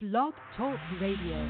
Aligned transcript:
Blog 0.00 0.32
Talk 0.56 0.78
Radio. 1.00 1.48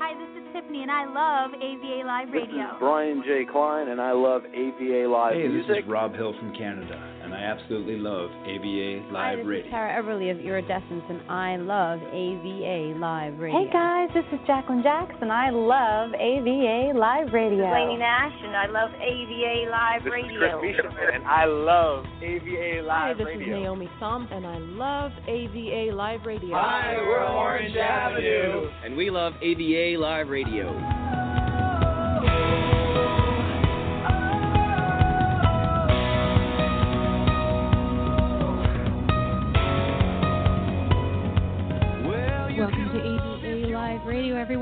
Hi, 0.00 0.14
this 0.16 0.42
is 0.42 0.48
Tiffany, 0.54 0.82
and 0.82 0.90
I 0.90 1.04
love 1.04 1.50
AVA 1.54 2.02
Live 2.06 2.28
Radio. 2.32 2.48
This 2.48 2.64
is 2.72 2.78
Brian 2.80 3.22
J. 3.26 3.44
Klein, 3.50 3.88
and 3.88 4.00
I 4.00 4.12
love 4.12 4.42
AVA 4.46 5.06
Live 5.08 5.34
Hey, 5.34 5.48
music. 5.48 5.68
this 5.68 5.78
is 5.84 5.88
Rob 5.90 6.14
Hill 6.14 6.32
from 6.38 6.54
Canada, 6.54 6.96
and 7.28 7.34
I 7.36 7.44
absolutely 7.44 7.96
love 7.96 8.30
AVA 8.48 9.04
Live 9.12 9.12
Hi, 9.12 9.30
Live 9.36 9.38
this 9.40 9.46
Radio. 9.46 9.66
is 9.66 9.70
Tara 9.70 10.02
Everly 10.02 10.30
of 10.32 10.40
Iridescence, 10.40 11.04
and 11.10 11.20
I 11.28 11.56
love 11.56 12.00
AVA 12.00 12.96
Live 12.98 13.38
Radio. 13.38 13.58
Hey 13.60 13.70
guys, 13.70 14.08
this 14.14 14.24
is 14.32 14.40
Jacqueline 14.46 14.82
Jackson. 14.82 15.30
I 15.30 15.50
love 15.50 16.14
AVA 16.14 16.96
Live 16.98 17.32
Radio. 17.34 17.68
Lainey 17.70 17.98
Nash, 17.98 18.32
and 18.42 18.56
I 18.56 18.66
love 18.66 18.88
AVA 18.96 19.68
Live 19.70 20.04
this 20.04 20.12
Radio. 20.12 20.56
is 20.56 20.60
Chris 20.60 20.76
Bishop, 20.76 20.92
and 21.12 21.24
I 21.24 21.44
love 21.44 22.04
AVA 22.22 22.80
Live 22.80 22.86
Radio. 22.88 22.88
Hi, 22.88 23.08
Live 23.08 23.18
this 23.18 23.26
Radio. 23.26 23.56
is 23.56 23.62
Naomi 23.62 23.90
Thumb, 24.00 24.28
and 24.32 24.46
I 24.46 24.58
love 24.58 25.12
AVA 25.28 25.92
Live 25.94 26.20
Radio. 26.24 26.54
Hi, 26.56 26.96
we're 26.96 27.24
Orange 27.28 27.76
Avenue. 27.76 28.70
And 28.84 28.96
we 28.96 29.10
love 29.10 29.34
AVA 29.42 29.98
Live 30.00 30.28
Radio. 30.28 31.17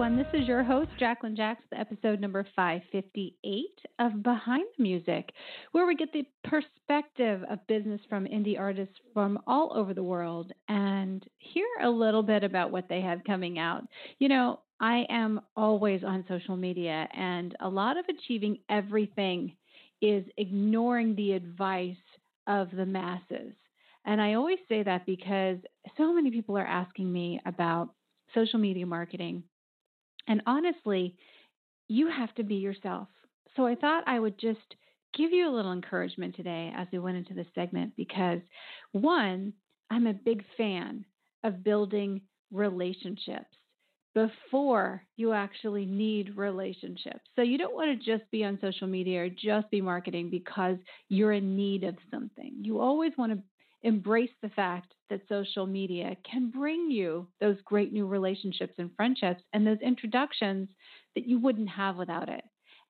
Everyone. 0.06 0.24
This 0.33 0.41
is 0.41 0.46
your 0.46 0.62
host, 0.62 0.91
Jacqueline 0.98 1.34
Jackson, 1.34 1.78
episode 1.78 2.20
number 2.20 2.47
558 2.55 3.64
of 3.98 4.23
Behind 4.23 4.64
the 4.77 4.83
Music, 4.83 5.33
where 5.73 5.87
we 5.87 5.97
get 5.97 6.12
the 6.12 6.24
perspective 6.45 7.42
of 7.51 7.66
business 7.66 8.01
from 8.09 8.24
indie 8.27 8.59
artists 8.59 8.95
from 9.12 9.38
all 9.48 9.73
over 9.74 9.95
the 9.95 10.02
world 10.02 10.52
and 10.69 11.24
hear 11.38 11.66
a 11.83 11.91
little 11.91 12.23
bit 12.23 12.45
about 12.45 12.70
what 12.70 12.88
they 12.88 13.00
have 13.00 13.24
coming 13.24 13.59
out. 13.59 13.83
You 14.20 14.28
know, 14.28 14.61
I 14.80 15.06
am 15.09 15.41
always 15.56 16.05
on 16.05 16.25
social 16.28 16.56
media, 16.56 17.08
and 17.12 17.56
a 17.61 17.69
lot 17.69 17.97
of 17.97 18.05
achieving 18.08 18.58
everything 18.70 19.56
is 20.00 20.25
ignoring 20.36 21.17
the 21.17 21.33
advice 21.33 21.97
of 22.47 22.69
the 22.70 22.86
masses. 22.86 23.55
And 24.05 24.20
I 24.20 24.34
always 24.34 24.58
say 24.69 24.84
that 24.84 25.05
because 25.05 25.58
so 25.97 26.12
many 26.12 26.30
people 26.30 26.56
are 26.56 26.67
asking 26.67 27.12
me 27.12 27.41
about 27.45 27.91
social 28.34 28.61
media 28.61 28.86
marketing. 28.86 29.42
And 30.28 30.42
honestly, 30.46 31.16
you 31.88 32.08
have 32.08 32.34
to 32.34 32.42
be 32.44 32.56
yourself. 32.56 33.08
So 33.56 33.66
I 33.66 33.74
thought 33.74 34.05
I 34.06 34.19
would 34.19 34.38
just 34.38 34.74
give 35.14 35.33
you 35.33 35.48
a 35.48 35.55
little 35.55 35.72
encouragement 35.72 36.36
today 36.36 36.72
as 36.77 36.88
we 36.92 36.98
went 36.98 37.16
into 37.16 37.34
this 37.34 37.46
segment 37.55 37.94
because, 37.96 38.41
one, 38.92 39.55
I'm 39.91 40.06
a 40.06 40.12
big 40.14 40.44
fan 40.56 41.05
of 41.44 41.64
building 41.64 42.22
relationships 42.50 43.55
before 44.14 45.05
you 45.16 45.33
actually 45.33 45.84
need 45.84 46.36
relationships. 46.36 47.20
So 47.36 47.42
you 47.42 47.58
don't 47.58 47.74
want 47.74 48.00
to 48.00 48.16
just 48.18 48.30
be 48.30 48.44
on 48.44 48.58
social 48.61 48.86
media 48.86 49.24
or 49.24 49.28
just 49.28 49.70
be 49.70 49.80
marketing 49.83 50.30
because 50.30 50.78
you're 51.08 51.33
in 51.33 51.55
need 51.55 51.84
of 51.84 51.96
something. 52.11 52.56
You 52.62 52.80
always 52.80 53.12
want 53.18 53.33
to 53.33 53.42
embrace 53.87 54.31
the 54.42 54.48
fact 54.51 54.92
that 55.09 55.20
social 55.29 55.65
media 55.65 56.17
can 56.29 56.51
bring 56.51 56.91
you 56.91 57.29
those 57.41 57.56
great 57.65 57.92
new 57.92 58.05
relationships 58.05 58.75
and 58.79 58.91
friendships 58.97 59.42
and 59.53 59.65
those 59.65 59.79
introductions 59.81 60.69
that 61.15 61.27
you 61.27 61.39
wouldn't 61.39 61.69
have 61.69 61.97
without 61.97 62.29
it. 62.29 62.42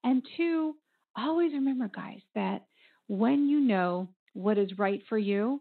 And 0.03 0.27
two, 0.39 0.75
always 1.15 1.53
remember, 1.53 1.91
guys, 1.95 2.23
that 2.35 2.65
when 3.09 3.47
you 3.47 3.61
know 3.61 4.09
what 4.33 4.57
is 4.57 4.79
right 4.79 5.03
for 5.07 5.19
you, 5.19 5.61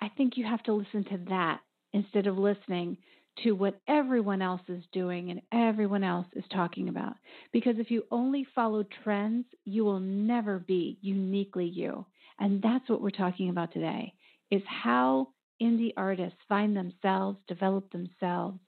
I 0.00 0.10
think 0.16 0.38
you 0.38 0.46
have 0.46 0.62
to 0.64 0.72
listen 0.72 1.04
to 1.04 1.18
that 1.28 1.60
instead 1.92 2.26
of 2.26 2.38
listening 2.38 2.96
to 3.44 3.52
what 3.52 3.78
everyone 3.86 4.40
else 4.40 4.62
is 4.68 4.82
doing 4.92 5.30
and 5.30 5.42
everyone 5.52 6.02
else 6.02 6.26
is 6.32 6.44
talking 6.50 6.88
about. 6.88 7.16
Because 7.52 7.74
if 7.78 7.90
you 7.90 8.04
only 8.10 8.46
follow 8.54 8.84
trends, 9.04 9.44
you 9.66 9.84
will 9.84 10.00
never 10.00 10.58
be 10.58 10.98
uniquely 11.02 11.66
you. 11.66 12.06
And 12.40 12.62
that's 12.62 12.88
what 12.88 13.02
we're 13.02 13.10
talking 13.10 13.50
about 13.50 13.74
today 13.74 14.14
is 14.50 14.62
how 14.66 15.28
indie 15.62 15.92
artists 15.96 16.38
find 16.48 16.76
themselves, 16.76 17.38
develop 17.48 17.90
themselves, 17.90 18.58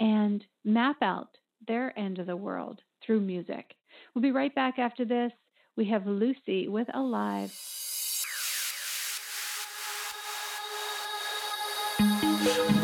and 0.00 0.44
map 0.64 0.96
out 1.02 1.28
their 1.66 1.98
end 1.98 2.18
of 2.18 2.26
the 2.26 2.36
world 2.36 2.80
through 3.04 3.20
music. 3.20 3.74
We'll 4.14 4.22
be 4.22 4.32
right 4.32 4.54
back 4.54 4.78
after 4.78 5.04
this. 5.04 5.32
We 5.76 5.86
have 5.86 6.06
Lucy 6.06 6.68
with 6.68 6.88
Alive. 6.94 7.52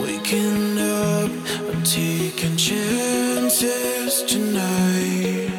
Waking 0.01 0.79
up, 0.79 1.31
taking 1.84 2.57
chances 2.57 4.23
tonight. 4.23 5.51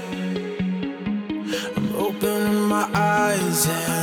I'm 1.76 1.96
opening 1.96 2.62
my 2.64 2.90
eyes 2.94 3.68
and 3.68 4.03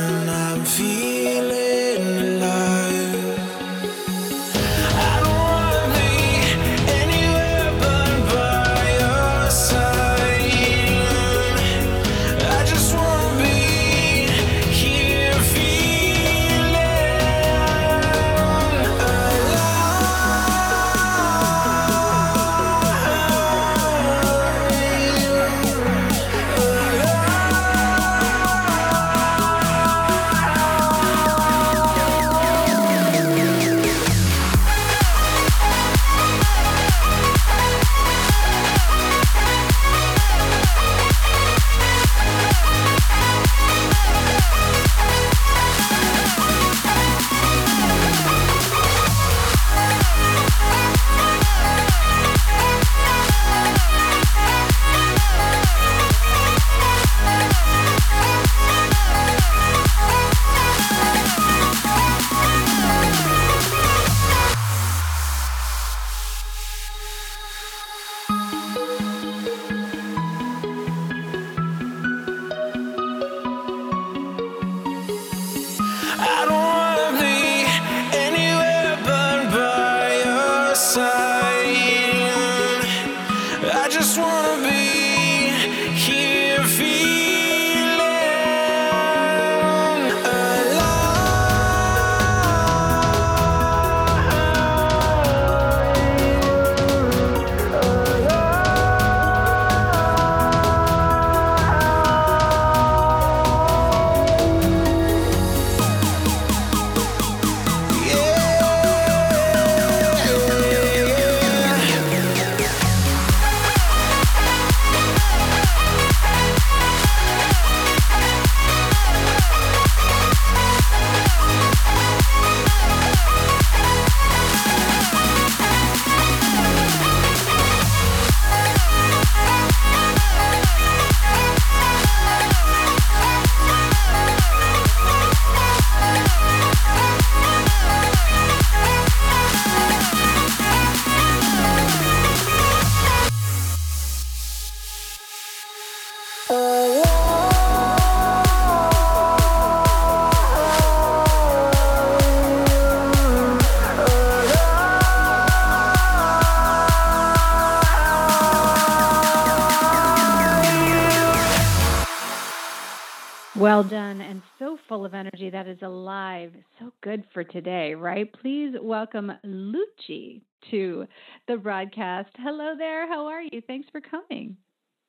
is 165.71 165.81
alive. 165.81 166.51
So 166.79 166.91
good 167.01 167.23
for 167.33 167.43
today, 167.43 167.95
right? 167.95 168.31
Please 168.41 168.75
welcome 168.81 169.31
Lucci 169.45 170.41
to 170.69 171.07
the 171.47 171.57
broadcast. 171.57 172.29
Hello 172.37 172.73
there. 172.77 173.07
How 173.07 173.25
are 173.27 173.41
you? 173.41 173.61
Thanks 173.65 173.87
for 173.91 174.01
coming. 174.01 174.57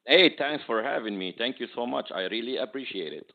Hey, 0.06 0.34
thanks 0.38 0.64
for 0.66 0.82
having 0.82 1.18
me. 1.18 1.34
Thank 1.36 1.58
you 1.58 1.66
so 1.74 1.84
much. 1.84 2.10
I 2.14 2.22
really 2.22 2.56
appreciate 2.58 3.12
it. 3.12 3.30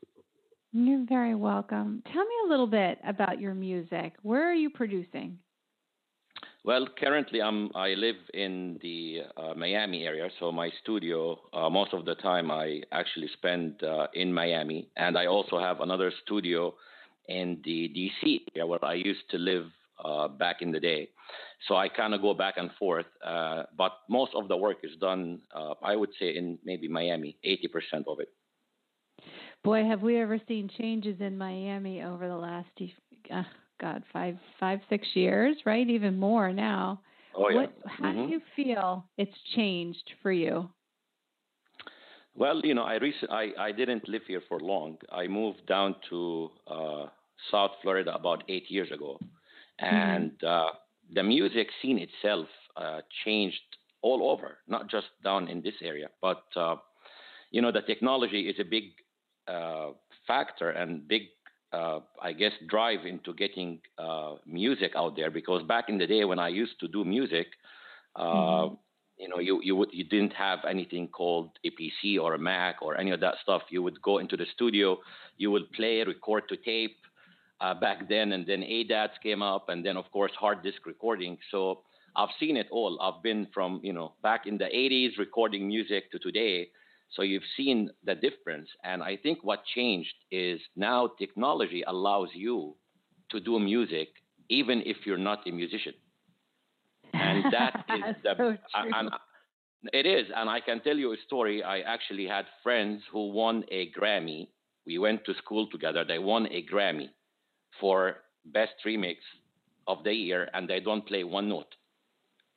You're 0.72 1.06
very 1.06 1.34
welcome. 1.34 2.02
Tell 2.12 2.24
me 2.24 2.34
a 2.46 2.48
little 2.48 2.66
bit 2.66 2.98
about 3.06 3.40
your 3.40 3.54
music. 3.54 4.14
Where 4.22 4.50
are 4.50 4.54
you 4.54 4.70
producing? 4.70 5.38
Well, 6.64 6.86
currently 6.98 7.40
I'm 7.40 7.70
I 7.74 7.90
live 7.90 8.16
in 8.34 8.78
the 8.82 9.20
uh, 9.36 9.54
Miami 9.54 10.04
area, 10.04 10.28
so 10.38 10.52
my 10.52 10.70
studio 10.82 11.38
uh, 11.52 11.70
most 11.70 11.94
of 11.94 12.04
the 12.04 12.14
time 12.16 12.50
I 12.50 12.82
actually 12.92 13.28
spend 13.34 13.82
uh, 13.82 14.08
in 14.12 14.32
Miami, 14.32 14.90
and 14.96 15.16
I 15.16 15.26
also 15.26 15.58
have 15.58 15.80
another 15.80 16.12
studio 16.24 16.74
in 17.28 17.60
the 17.64 17.88
DC 17.88 18.40
area 18.54 18.66
where 18.66 18.84
I 18.84 18.94
used 18.94 19.28
to 19.30 19.38
live 19.38 19.66
uh, 20.04 20.28
back 20.28 20.62
in 20.62 20.72
the 20.72 20.80
day. 20.80 21.08
So 21.66 21.76
I 21.76 21.88
kind 21.88 22.14
of 22.14 22.22
go 22.22 22.34
back 22.34 22.54
and 22.56 22.70
forth, 22.78 23.06
uh, 23.24 23.64
but 23.76 23.92
most 24.08 24.32
of 24.34 24.48
the 24.48 24.56
work 24.56 24.78
is 24.82 24.92
done, 25.00 25.40
uh, 25.54 25.74
I 25.82 25.96
would 25.96 26.10
say, 26.18 26.36
in 26.36 26.58
maybe 26.64 26.88
Miami, 26.88 27.36
80% 27.44 28.04
of 28.06 28.20
it. 28.20 28.28
Boy, 29.64 29.84
have 29.84 30.02
we 30.02 30.20
ever 30.20 30.40
seen 30.46 30.70
changes 30.78 31.20
in 31.20 31.36
Miami 31.36 32.02
over 32.02 32.28
the 32.28 32.36
last 32.36 32.68
God, 33.80 34.02
five, 34.12 34.36
five, 34.58 34.80
six 34.88 35.06
years, 35.14 35.56
right? 35.64 35.88
Even 35.88 36.18
more 36.18 36.52
now. 36.52 37.00
Oh 37.34 37.48
yeah. 37.48 37.56
What, 37.56 37.72
how 37.86 38.06
mm-hmm. 38.06 38.26
do 38.26 38.32
you 38.32 38.40
feel 38.56 39.04
it's 39.16 39.36
changed 39.54 40.10
for 40.22 40.32
you? 40.32 40.68
Well, 42.34 42.60
you 42.64 42.74
know, 42.74 42.84
I 42.84 42.98
rec- 42.98 43.30
I 43.30 43.52
I 43.58 43.72
didn't 43.72 44.08
live 44.08 44.22
here 44.26 44.42
for 44.48 44.60
long. 44.60 44.98
I 45.12 45.26
moved 45.26 45.66
down 45.66 45.96
to 46.10 46.50
uh, 46.66 47.06
South 47.50 47.72
Florida 47.82 48.14
about 48.14 48.44
eight 48.48 48.70
years 48.70 48.90
ago, 48.90 49.18
Mm-hmm. 49.80 49.94
and 49.94 50.44
uh, 50.44 50.70
the 51.14 51.22
music 51.22 51.68
scene 51.80 51.98
itself 51.98 52.48
uh, 52.76 53.00
changed 53.24 53.60
all 54.02 54.28
over, 54.28 54.58
not 54.66 54.90
just 54.90 55.06
down 55.22 55.46
in 55.46 55.62
this 55.62 55.74
area, 55.82 56.08
but 56.20 56.42
uh, 56.56 56.74
you 57.52 57.62
know, 57.62 57.70
the 57.70 57.82
technology 57.82 58.48
is 58.48 58.56
a 58.58 58.64
big 58.64 58.84
uh, 59.46 59.90
factor 60.26 60.70
and 60.70 61.06
big 61.06 61.22
uh, 61.72 62.00
I 62.22 62.32
guess, 62.32 62.52
drive 62.68 63.04
into 63.04 63.34
getting 63.34 63.80
uh, 63.98 64.36
music 64.46 64.92
out 64.96 65.16
there. 65.16 65.30
Because 65.30 65.62
back 65.64 65.88
in 65.88 65.98
the 65.98 66.06
day 66.06 66.24
when 66.24 66.38
I 66.38 66.48
used 66.48 66.80
to 66.80 66.88
do 66.88 67.04
music, 67.04 67.48
uh, 68.16 68.22
mm-hmm. 68.22 68.74
you 69.18 69.28
know, 69.28 69.38
you 69.38 69.60
you 69.62 69.76
would 69.76 69.90
you 69.92 70.04
didn't 70.04 70.32
have 70.32 70.60
anything 70.68 71.08
called 71.08 71.50
a 71.64 71.70
PC 71.70 72.18
or 72.20 72.34
a 72.34 72.38
Mac 72.38 72.76
or 72.82 72.98
any 72.98 73.10
of 73.10 73.20
that 73.20 73.34
stuff. 73.42 73.62
You 73.70 73.82
would 73.82 74.00
go 74.00 74.18
into 74.18 74.36
the 74.36 74.46
studio, 74.54 74.98
you 75.36 75.50
would 75.50 75.70
play, 75.72 76.02
record 76.04 76.48
to 76.48 76.56
tape. 76.56 76.96
Uh, 77.60 77.74
back 77.74 78.08
then, 78.08 78.32
and 78.32 78.46
then 78.46 78.60
ADATs 78.60 79.20
came 79.20 79.42
up, 79.42 79.68
and 79.68 79.84
then 79.84 79.96
of 79.96 80.08
course 80.12 80.30
hard 80.38 80.62
disk 80.62 80.86
recording. 80.86 81.36
So 81.50 81.82
I've 82.14 82.28
seen 82.38 82.56
it 82.56 82.68
all. 82.70 83.00
I've 83.00 83.20
been 83.22 83.48
from 83.52 83.80
you 83.82 83.92
know 83.92 84.14
back 84.22 84.46
in 84.46 84.58
the 84.58 84.66
80s 84.66 85.18
recording 85.18 85.66
music 85.66 86.12
to 86.12 86.18
today 86.20 86.68
so 87.10 87.22
you've 87.22 87.42
seen 87.56 87.90
the 88.04 88.14
difference. 88.14 88.68
And 88.84 89.02
I 89.02 89.16
think 89.16 89.38
what 89.42 89.64
changed 89.74 90.14
is 90.30 90.60
now 90.76 91.10
technology 91.18 91.82
allows 91.86 92.28
you 92.34 92.76
to 93.30 93.40
do 93.40 93.58
music 93.58 94.08
even 94.50 94.82
if 94.86 94.98
you're 95.04 95.18
not 95.18 95.46
a 95.46 95.52
musician. 95.52 95.94
And 97.12 97.44
that 97.52 97.84
is 97.90 98.16
the 98.22 98.34
so 98.38 98.56
and 98.74 99.10
it 99.92 100.06
is. 100.06 100.26
And 100.34 100.48
I 100.50 100.60
can 100.60 100.80
tell 100.80 100.96
you 100.96 101.12
a 101.12 101.16
story. 101.26 101.62
I 101.62 101.80
actually 101.80 102.26
had 102.26 102.46
friends 102.62 103.02
who 103.12 103.30
won 103.32 103.64
a 103.70 103.90
Grammy. 103.92 104.48
We 104.86 104.98
went 104.98 105.24
to 105.26 105.34
school 105.34 105.68
together. 105.70 106.04
They 106.06 106.18
won 106.18 106.46
a 106.46 106.64
Grammy 106.64 107.08
for 107.80 108.16
best 108.46 108.72
remix 108.86 109.16
of 109.86 110.04
the 110.04 110.12
year 110.12 110.48
and 110.54 110.68
they 110.68 110.80
don't 110.80 111.06
play 111.06 111.24
one 111.24 111.48
note. 111.48 111.74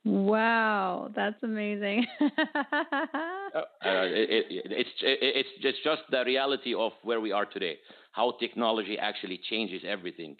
Wow, 0.03 1.11
that's 1.15 1.41
amazing. 1.43 2.07
uh, 2.21 2.27
it, 3.85 4.45
it, 4.49 4.61
it's 4.65 4.89
it's 5.01 5.49
it's 5.61 5.77
just 5.83 6.01
the 6.09 6.23
reality 6.25 6.73
of 6.73 6.93
where 7.03 7.21
we 7.21 7.31
are 7.31 7.45
today. 7.45 7.77
How 8.11 8.31
technology 8.39 8.97
actually 8.97 9.39
changes 9.47 9.83
everything, 9.87 10.37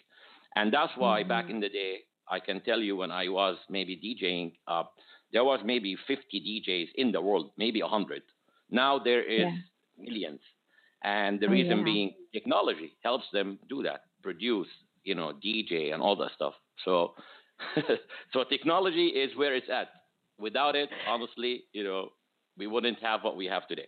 and 0.56 0.72
that's 0.72 0.90
why 0.96 1.20
mm-hmm. 1.20 1.28
back 1.28 1.48
in 1.48 1.60
the 1.60 1.68
day, 1.68 1.98
I 2.28 2.40
can 2.40 2.60
tell 2.62 2.80
you 2.80 2.96
when 2.96 3.12
I 3.12 3.28
was 3.28 3.56
maybe 3.70 3.94
DJing, 3.96 4.54
uh, 4.66 4.82
there 5.32 5.44
was 5.44 5.60
maybe 5.64 5.96
50 6.08 6.64
DJs 6.68 6.88
in 6.96 7.12
the 7.12 7.20
world, 7.20 7.52
maybe 7.56 7.82
100. 7.82 8.22
Now 8.68 8.98
there 8.98 9.22
is 9.22 9.42
yeah. 9.42 9.56
millions, 9.96 10.40
and 11.04 11.38
the 11.38 11.46
oh, 11.46 11.50
reason 11.50 11.78
yeah. 11.78 11.84
being 11.84 12.14
technology 12.32 12.96
helps 13.04 13.26
them 13.32 13.60
do 13.68 13.84
that, 13.84 14.00
produce, 14.22 14.68
you 15.04 15.14
know, 15.14 15.32
DJ 15.44 15.92
and 15.92 16.02
all 16.02 16.16
that 16.16 16.30
stuff. 16.34 16.54
So 16.84 17.14
so 18.32 18.44
technology 18.44 19.08
is 19.08 19.36
where 19.36 19.54
it's 19.54 19.68
at. 19.72 19.88
Without 20.38 20.74
it, 20.74 20.88
honestly, 21.08 21.64
you 21.72 21.84
know, 21.84 22.08
we 22.56 22.66
wouldn't 22.66 22.98
have 23.00 23.22
what 23.22 23.36
we 23.36 23.46
have 23.46 23.66
today. 23.68 23.86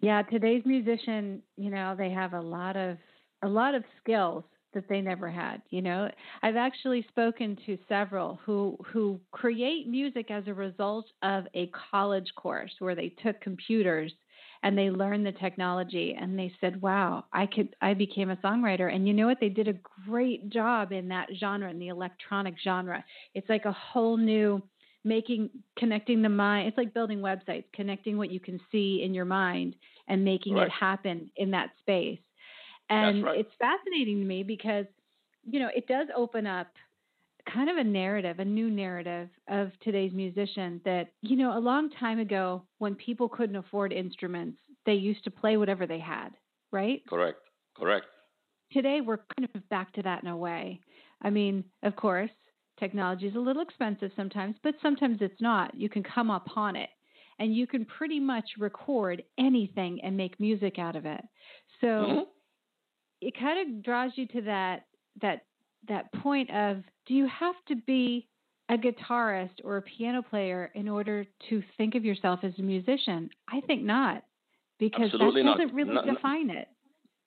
Yeah, 0.00 0.22
today's 0.22 0.62
musician, 0.64 1.42
you 1.56 1.70
know, 1.70 1.94
they 1.96 2.10
have 2.10 2.32
a 2.32 2.40
lot 2.40 2.76
of 2.76 2.96
a 3.42 3.48
lot 3.48 3.74
of 3.74 3.84
skills 4.02 4.44
that 4.72 4.88
they 4.88 5.00
never 5.00 5.28
had, 5.28 5.62
you 5.70 5.82
know. 5.82 6.08
I've 6.42 6.56
actually 6.56 7.04
spoken 7.08 7.58
to 7.66 7.78
several 7.88 8.38
who 8.44 8.78
who 8.86 9.20
create 9.32 9.88
music 9.88 10.30
as 10.30 10.44
a 10.46 10.54
result 10.54 11.06
of 11.22 11.44
a 11.54 11.70
college 11.90 12.30
course 12.36 12.72
where 12.78 12.94
they 12.94 13.10
took 13.22 13.40
computers 13.40 14.12
and 14.62 14.76
they 14.76 14.90
learned 14.90 15.24
the 15.24 15.32
technology 15.32 16.16
and 16.20 16.38
they 16.38 16.52
said, 16.60 16.82
"Wow, 16.82 17.24
I 17.32 17.46
could 17.46 17.74
I 17.80 17.94
became 17.94 18.30
a 18.30 18.36
songwriter." 18.36 18.92
And 18.94 19.06
you 19.06 19.14
know 19.14 19.26
what? 19.26 19.38
They 19.40 19.48
did 19.48 19.68
a 19.68 19.74
great 20.06 20.50
job 20.50 20.92
in 20.92 21.08
that 21.08 21.28
genre 21.38 21.70
in 21.70 21.78
the 21.78 21.88
electronic 21.88 22.54
genre. 22.62 23.04
It's 23.34 23.48
like 23.48 23.64
a 23.64 23.72
whole 23.72 24.16
new 24.16 24.62
making 25.04 25.50
connecting 25.78 26.22
the 26.22 26.28
mind. 26.28 26.68
It's 26.68 26.76
like 26.76 26.92
building 26.92 27.20
websites, 27.20 27.64
connecting 27.72 28.18
what 28.18 28.30
you 28.30 28.40
can 28.40 28.60
see 28.70 29.02
in 29.02 29.14
your 29.14 29.24
mind 29.24 29.76
and 30.08 30.24
making 30.24 30.54
right. 30.54 30.66
it 30.66 30.72
happen 30.72 31.30
in 31.36 31.50
that 31.52 31.70
space. 31.80 32.20
And 32.90 33.24
right. 33.24 33.40
it's 33.40 33.52
fascinating 33.58 34.18
to 34.20 34.26
me 34.26 34.42
because 34.42 34.86
you 35.44 35.60
know, 35.60 35.70
it 35.74 35.86
does 35.86 36.08
open 36.14 36.46
up 36.46 36.68
kind 37.52 37.70
of 37.70 37.76
a 37.76 37.84
narrative, 37.84 38.38
a 38.38 38.44
new 38.44 38.70
narrative 38.70 39.28
of 39.48 39.70
today's 39.82 40.12
musician 40.12 40.80
that, 40.84 41.12
you 41.22 41.36
know, 41.36 41.56
a 41.56 41.60
long 41.60 41.90
time 41.90 42.18
ago 42.18 42.62
when 42.78 42.94
people 42.94 43.28
couldn't 43.28 43.56
afford 43.56 43.92
instruments, 43.92 44.58
they 44.86 44.94
used 44.94 45.24
to 45.24 45.30
play 45.30 45.56
whatever 45.56 45.86
they 45.86 45.98
had, 45.98 46.30
right? 46.72 47.02
Correct. 47.08 47.38
Correct. 47.76 48.06
Today 48.72 49.00
we're 49.00 49.18
kind 49.36 49.48
of 49.54 49.68
back 49.68 49.92
to 49.94 50.02
that 50.02 50.22
in 50.22 50.28
a 50.28 50.36
way. 50.36 50.80
I 51.22 51.30
mean, 51.30 51.64
of 51.82 51.96
course, 51.96 52.30
technology 52.78 53.26
is 53.26 53.34
a 53.34 53.40
little 53.40 53.62
expensive 53.62 54.10
sometimes, 54.16 54.56
but 54.62 54.74
sometimes 54.82 55.18
it's 55.20 55.40
not. 55.40 55.74
You 55.74 55.88
can 55.88 56.02
come 56.02 56.30
upon 56.30 56.76
it 56.76 56.90
and 57.38 57.54
you 57.54 57.66
can 57.66 57.84
pretty 57.84 58.20
much 58.20 58.44
record 58.58 59.22
anything 59.38 60.00
and 60.02 60.16
make 60.16 60.38
music 60.38 60.78
out 60.78 60.96
of 60.96 61.06
it. 61.06 61.22
So 61.80 61.86
mm-hmm. 61.86 62.20
it 63.20 63.34
kind 63.38 63.76
of 63.76 63.82
draws 63.82 64.12
you 64.16 64.26
to 64.28 64.42
that 64.42 64.84
that 65.22 65.42
that 65.88 66.12
point 66.14 66.50
of 66.50 66.82
do 67.06 67.14
you 67.14 67.26
have 67.28 67.54
to 67.68 67.76
be 67.76 68.28
a 68.68 68.76
guitarist 68.76 69.56
or 69.64 69.78
a 69.78 69.82
piano 69.82 70.22
player 70.22 70.70
in 70.74 70.88
order 70.88 71.24
to 71.48 71.62
think 71.76 71.94
of 71.94 72.04
yourself 72.04 72.40
as 72.42 72.52
a 72.58 72.62
musician? 72.62 73.30
I 73.48 73.60
think 73.66 73.82
not, 73.82 74.22
because 74.78 75.10
Absolutely 75.12 75.42
that 75.42 75.56
doesn't 75.56 75.66
not. 75.66 75.74
really 75.74 76.14
define 76.14 76.50
it. 76.50 76.68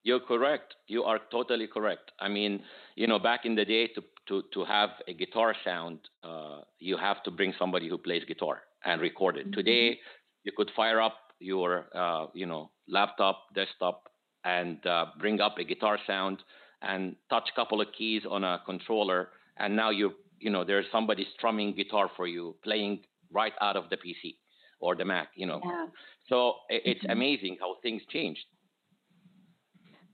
You're 0.03 0.19
correct. 0.19 0.75
You 0.88 1.03
are 1.03 1.19
totally 1.31 1.67
correct. 1.67 2.12
I 2.19 2.27
mean, 2.27 2.62
you 2.95 3.07
know, 3.07 3.19
back 3.19 3.45
in 3.45 3.55
the 3.55 3.65
day, 3.65 3.88
to 3.88 4.03
to 4.27 4.43
to 4.53 4.65
have 4.65 4.89
a 5.07 5.13
guitar 5.13 5.55
sound, 5.63 6.00
uh, 6.24 6.62
you 6.79 6.98
have 6.98 7.24
to 7.24 7.31
bring 7.31 7.53
somebody 7.57 7.88
who 7.89 7.98
plays 7.98 8.24
guitar 8.25 8.63
and 8.83 9.01
record 9.01 9.38
it. 9.38 9.45
Mm-hmm. 9.48 9.53
Today, 9.53 10.00
you 10.43 10.51
could 10.55 10.72
fire 10.75 11.01
up 11.01 11.17
your, 11.39 11.88
uh, 11.95 12.27
you 12.33 12.45
know, 12.45 12.72
laptop, 12.88 13.48
desktop, 13.55 14.10
and 14.43 14.86
uh, 14.86 15.05
bring 15.19 15.39
up 15.41 15.57
a 15.57 15.63
guitar 15.63 15.98
sound 16.05 16.43
and 16.83 17.15
touch 17.29 17.49
a 17.51 17.55
couple 17.55 17.81
of 17.81 17.87
keys 17.97 18.23
on 18.29 18.43
a 18.43 18.61
controller, 18.65 19.29
and 19.57 19.75
now 19.75 19.89
you 19.89 20.13
you 20.39 20.49
know 20.49 20.63
there's 20.63 20.85
somebody 20.91 21.25
strumming 21.37 21.73
guitar 21.73 22.09
for 22.15 22.27
you, 22.27 22.55
playing 22.63 23.01
right 23.31 23.53
out 23.61 23.75
of 23.75 23.89
the 23.89 23.97
PC 23.97 24.35
or 24.79 24.95
the 24.95 25.05
Mac, 25.05 25.29
you 25.35 25.47
know. 25.47 25.61
Yeah. 25.63 25.87
So 26.29 26.55
it's 26.69 27.01
mm-hmm. 27.01 27.11
amazing 27.11 27.57
how 27.59 27.77
things 27.81 28.01
changed. 28.09 28.45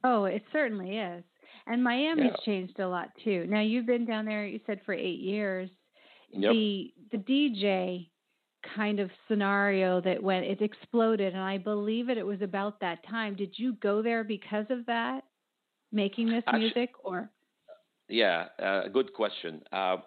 Oh, 0.04 0.26
it 0.26 0.44
certainly 0.52 0.98
is. 0.98 1.24
And 1.68 1.84
Miami's 1.84 2.32
Yeah. 2.32 2.46
changed 2.46 2.80
a 2.80 2.88
lot 2.88 3.10
too. 3.24 3.46
Now 3.48 3.62
you've 3.62 3.86
been 3.86 4.06
down 4.06 4.26
there, 4.26 4.46
you 4.46 4.60
said 4.66 4.82
for 4.86 4.94
eight 4.94 5.20
years. 5.20 5.70
Yep. 6.32 6.52
The 6.52 6.94
the 7.12 7.18
DJ 7.18 8.10
kind 8.76 9.00
of 9.00 9.10
scenario 9.28 10.02
that 10.02 10.22
went 10.22 10.46
it 10.46 10.62
exploded 10.62 11.34
and 11.34 11.42
I 11.42 11.58
believe 11.58 12.10
it 12.10 12.18
it 12.18 12.26
was 12.26 12.42
about 12.42 12.80
that 12.82 13.04
time. 13.08 13.36
Did 13.36 13.58
you 13.58 13.74
go 13.74 14.02
there 14.02 14.24
because 14.24 14.66
of 14.70 14.86
that? 14.86 15.24
Making 15.92 16.28
this 16.30 16.44
Actu- 16.48 16.60
music 16.60 16.92
or 17.04 17.30
Yeah, 18.08 18.46
uh, 18.62 18.88
good 18.88 19.14
question. 19.14 19.62
Uh, 19.72 19.98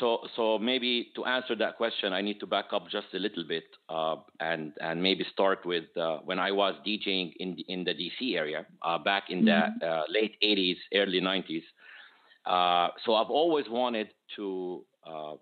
so, 0.00 0.18
so 0.34 0.58
maybe 0.58 1.12
to 1.14 1.24
answer 1.24 1.54
that 1.56 1.76
question, 1.76 2.12
I 2.12 2.20
need 2.20 2.40
to 2.40 2.46
back 2.46 2.66
up 2.72 2.88
just 2.90 3.06
a 3.14 3.18
little 3.18 3.44
bit, 3.46 3.64
uh, 3.88 4.16
and 4.40 4.72
and 4.80 5.00
maybe 5.00 5.24
start 5.32 5.64
with 5.64 5.84
uh, 5.96 6.18
when 6.24 6.38
I 6.40 6.50
was 6.50 6.74
DJing 6.86 7.32
in 7.36 7.56
in 7.68 7.84
the 7.84 7.94
DC 7.94 8.36
area 8.36 8.66
uh, 8.82 8.98
back 8.98 9.24
in 9.30 9.44
mm-hmm. 9.44 9.78
the 9.80 9.86
uh, 9.86 10.02
late 10.08 10.36
'80s, 10.42 10.78
early 10.94 11.20
'90s. 11.20 11.62
Uh, 12.44 12.88
so 13.04 13.14
I've 13.14 13.30
always 13.30 13.66
wanted 13.70 14.08
to 14.36 14.84
uh, 15.06 15.34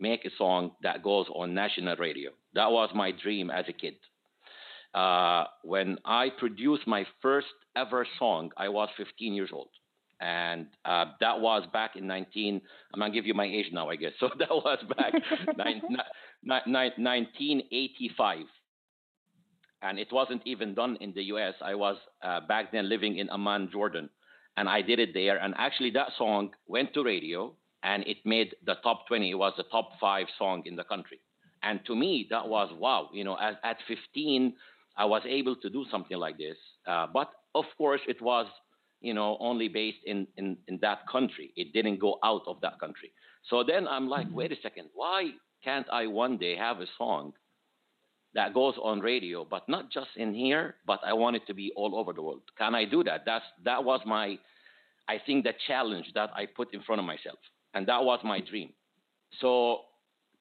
make 0.00 0.24
a 0.24 0.30
song 0.36 0.72
that 0.82 1.02
goes 1.02 1.26
on 1.32 1.54
national 1.54 1.96
radio. 1.96 2.30
That 2.54 2.70
was 2.70 2.90
my 2.94 3.12
dream 3.12 3.50
as 3.50 3.64
a 3.68 3.72
kid. 3.72 3.94
When 5.62 5.98
I 6.04 6.30
produced 6.38 6.86
my 6.86 7.04
first 7.20 7.48
ever 7.76 8.06
song, 8.18 8.50
I 8.56 8.68
was 8.68 8.88
15 8.96 9.34
years 9.34 9.50
old 9.52 9.70
and 10.20 10.66
uh, 10.84 11.06
that 11.20 11.40
was 11.40 11.64
back 11.72 11.96
in 11.96 12.06
19. 12.06 12.60
I'm 12.92 13.00
gonna 13.00 13.12
give 13.12 13.26
you 13.26 13.34
my 13.34 13.44
age 13.44 13.66
now, 13.72 13.88
I 13.90 13.96
guess. 13.96 14.12
So 14.20 14.30
that 14.38 14.50
was 14.50 14.78
back 14.96 15.12
1985, 16.46 18.38
and 19.82 19.98
it 19.98 20.08
wasn't 20.12 20.42
even 20.44 20.74
done 20.74 20.96
in 21.00 21.12
the 21.14 21.24
U.S. 21.24 21.54
I 21.62 21.74
was 21.74 21.96
uh, 22.22 22.40
back 22.46 22.72
then 22.72 22.88
living 22.88 23.18
in 23.18 23.28
Amman, 23.30 23.70
Jordan, 23.72 24.08
and 24.56 24.68
I 24.68 24.82
did 24.82 24.98
it 24.98 25.12
there. 25.14 25.36
And 25.36 25.54
actually, 25.58 25.90
that 25.92 26.08
song 26.16 26.50
went 26.66 26.94
to 26.94 27.02
radio, 27.04 27.54
and 27.82 28.02
it 28.06 28.18
made 28.24 28.54
the 28.64 28.76
top 28.82 29.06
20. 29.08 29.30
It 29.30 29.34
was 29.34 29.52
the 29.56 29.64
top 29.64 29.90
five 30.00 30.26
song 30.38 30.62
in 30.64 30.76
the 30.76 30.84
country, 30.84 31.20
and 31.62 31.80
to 31.86 31.94
me, 31.94 32.26
that 32.30 32.48
was 32.48 32.70
wow. 32.78 33.10
You 33.12 33.24
know, 33.24 33.36
at, 33.38 33.60
at 33.62 33.76
15, 33.88 34.54
I 34.96 35.04
was 35.04 35.22
able 35.26 35.56
to 35.56 35.70
do 35.70 35.84
something 35.90 36.16
like 36.16 36.38
this. 36.38 36.56
Uh, 36.86 37.06
but 37.12 37.30
of 37.54 37.64
course, 37.76 38.00
it 38.06 38.20
was 38.20 38.46
you 39.04 39.12
know, 39.12 39.36
only 39.38 39.68
based 39.68 39.98
in, 40.06 40.26
in, 40.38 40.56
in 40.66 40.78
that 40.80 41.06
country. 41.12 41.52
It 41.56 41.74
didn't 41.74 42.00
go 42.00 42.18
out 42.24 42.40
of 42.46 42.56
that 42.62 42.80
country. 42.80 43.12
So 43.50 43.62
then 43.62 43.86
I'm 43.86 44.08
like, 44.08 44.26
mm-hmm. 44.26 44.36
wait 44.36 44.52
a 44.52 44.56
second, 44.62 44.88
why 44.94 45.28
can't 45.62 45.86
I 45.92 46.06
one 46.06 46.38
day 46.38 46.56
have 46.56 46.80
a 46.80 46.86
song 46.96 47.34
that 48.34 48.54
goes 48.54 48.74
on 48.82 49.00
radio, 49.00 49.44
but 49.48 49.68
not 49.68 49.92
just 49.92 50.08
in 50.16 50.32
here, 50.32 50.76
but 50.86 51.00
I 51.04 51.12
want 51.12 51.36
it 51.36 51.46
to 51.48 51.54
be 51.54 51.70
all 51.76 51.94
over 51.96 52.14
the 52.14 52.22
world? 52.22 52.40
Can 52.56 52.74
I 52.74 52.86
do 52.86 53.04
that? 53.04 53.24
That's 53.26 53.44
that 53.64 53.84
was 53.84 54.00
my, 54.06 54.38
I 55.06 55.20
think, 55.24 55.44
the 55.44 55.52
challenge 55.66 56.06
that 56.14 56.30
I 56.34 56.46
put 56.46 56.72
in 56.72 56.82
front 56.82 56.98
of 56.98 57.04
myself, 57.04 57.38
and 57.74 57.86
that 57.86 58.02
was 58.02 58.20
my 58.24 58.40
dream. 58.40 58.70
So 59.40 59.80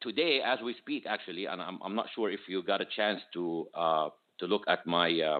today, 0.01 0.39
as 0.43 0.59
we 0.63 0.73
speak, 0.79 1.03
actually, 1.05 1.47
and 1.47 1.61
I'm, 1.61 1.79
I'm 1.83 1.95
not 1.95 2.07
sure 2.15 2.31
if 2.31 2.39
you 2.47 2.63
got 2.63 2.79
a 2.79 2.87
chance 2.95 3.19
to 3.33 3.67
uh, 3.75 4.09
to 4.39 4.45
look 4.45 4.63
at 4.67 4.85
my 4.85 5.09
uh, 5.21 5.39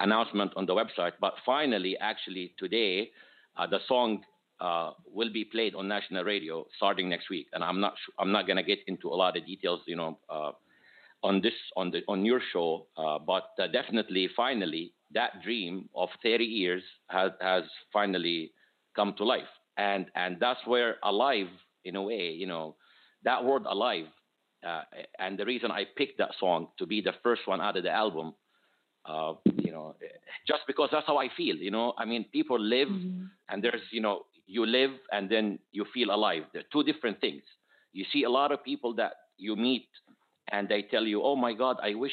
announcement 0.00 0.52
on 0.56 0.66
the 0.66 0.74
website. 0.74 1.12
But 1.20 1.34
finally, 1.44 1.96
actually, 2.00 2.54
today, 2.58 3.10
uh, 3.56 3.66
the 3.66 3.78
song 3.86 4.22
uh, 4.60 4.92
will 5.06 5.32
be 5.32 5.44
played 5.44 5.74
on 5.74 5.88
national 5.88 6.24
radio 6.24 6.66
starting 6.76 7.08
next 7.08 7.30
week. 7.30 7.48
And 7.52 7.62
I'm 7.64 7.80
not 7.80 7.94
sh- 7.96 8.12
I'm 8.18 8.32
not 8.32 8.46
gonna 8.46 8.62
get 8.62 8.80
into 8.86 9.08
a 9.08 9.16
lot 9.16 9.36
of 9.36 9.46
details, 9.46 9.80
you 9.86 9.96
know, 9.96 10.18
uh, 10.28 10.52
on 11.22 11.40
this 11.40 11.54
on 11.76 11.90
the 11.90 12.02
on 12.08 12.24
your 12.24 12.40
show. 12.52 12.86
Uh, 12.96 13.18
but 13.18 13.50
uh, 13.58 13.66
definitely, 13.68 14.28
finally, 14.36 14.92
that 15.12 15.42
dream 15.42 15.88
of 15.94 16.08
30 16.22 16.44
years 16.44 16.82
has 17.08 17.32
has 17.40 17.64
finally 17.92 18.52
come 18.96 19.14
to 19.18 19.24
life. 19.24 19.48
And 19.76 20.06
and 20.14 20.36
that's 20.40 20.60
where 20.66 20.96
alive, 21.02 21.48
in 21.84 21.96
a 21.96 22.02
way, 22.02 22.30
you 22.30 22.46
know, 22.46 22.76
that 23.24 23.44
word 23.44 23.64
alive. 23.66 24.06
Uh, 24.66 24.82
and 25.18 25.38
the 25.38 25.44
reason 25.44 25.70
I 25.70 25.84
picked 25.96 26.18
that 26.18 26.30
song 26.38 26.68
to 26.78 26.86
be 26.86 27.00
the 27.00 27.14
first 27.22 27.42
one 27.46 27.60
out 27.60 27.76
of 27.76 27.82
the 27.82 27.90
album 27.90 28.34
uh, 29.06 29.34
you 29.56 29.72
know, 29.72 29.94
just 30.46 30.60
because 30.66 30.88
that's 30.92 31.06
how 31.06 31.18
I 31.18 31.28
feel. 31.36 31.56
You 31.56 31.70
know, 31.70 31.94
I 31.98 32.04
mean, 32.04 32.26
people 32.32 32.60
live, 32.60 32.88
mm-hmm. 32.88 33.24
and 33.48 33.64
there's, 33.64 33.80
you 33.90 34.00
know, 34.00 34.26
you 34.46 34.66
live 34.66 34.90
and 35.12 35.30
then 35.30 35.58
you 35.72 35.86
feel 35.94 36.10
alive. 36.10 36.42
They're 36.52 36.64
two 36.72 36.82
different 36.82 37.20
things. 37.20 37.42
You 37.92 38.04
see 38.12 38.24
a 38.24 38.30
lot 38.30 38.52
of 38.52 38.64
people 38.64 38.94
that 38.96 39.12
you 39.38 39.56
meet, 39.56 39.88
and 40.52 40.68
they 40.68 40.82
tell 40.82 41.04
you, 41.04 41.22
"Oh 41.22 41.36
my 41.36 41.52
God, 41.52 41.78
I 41.82 41.94
wish." 41.94 42.12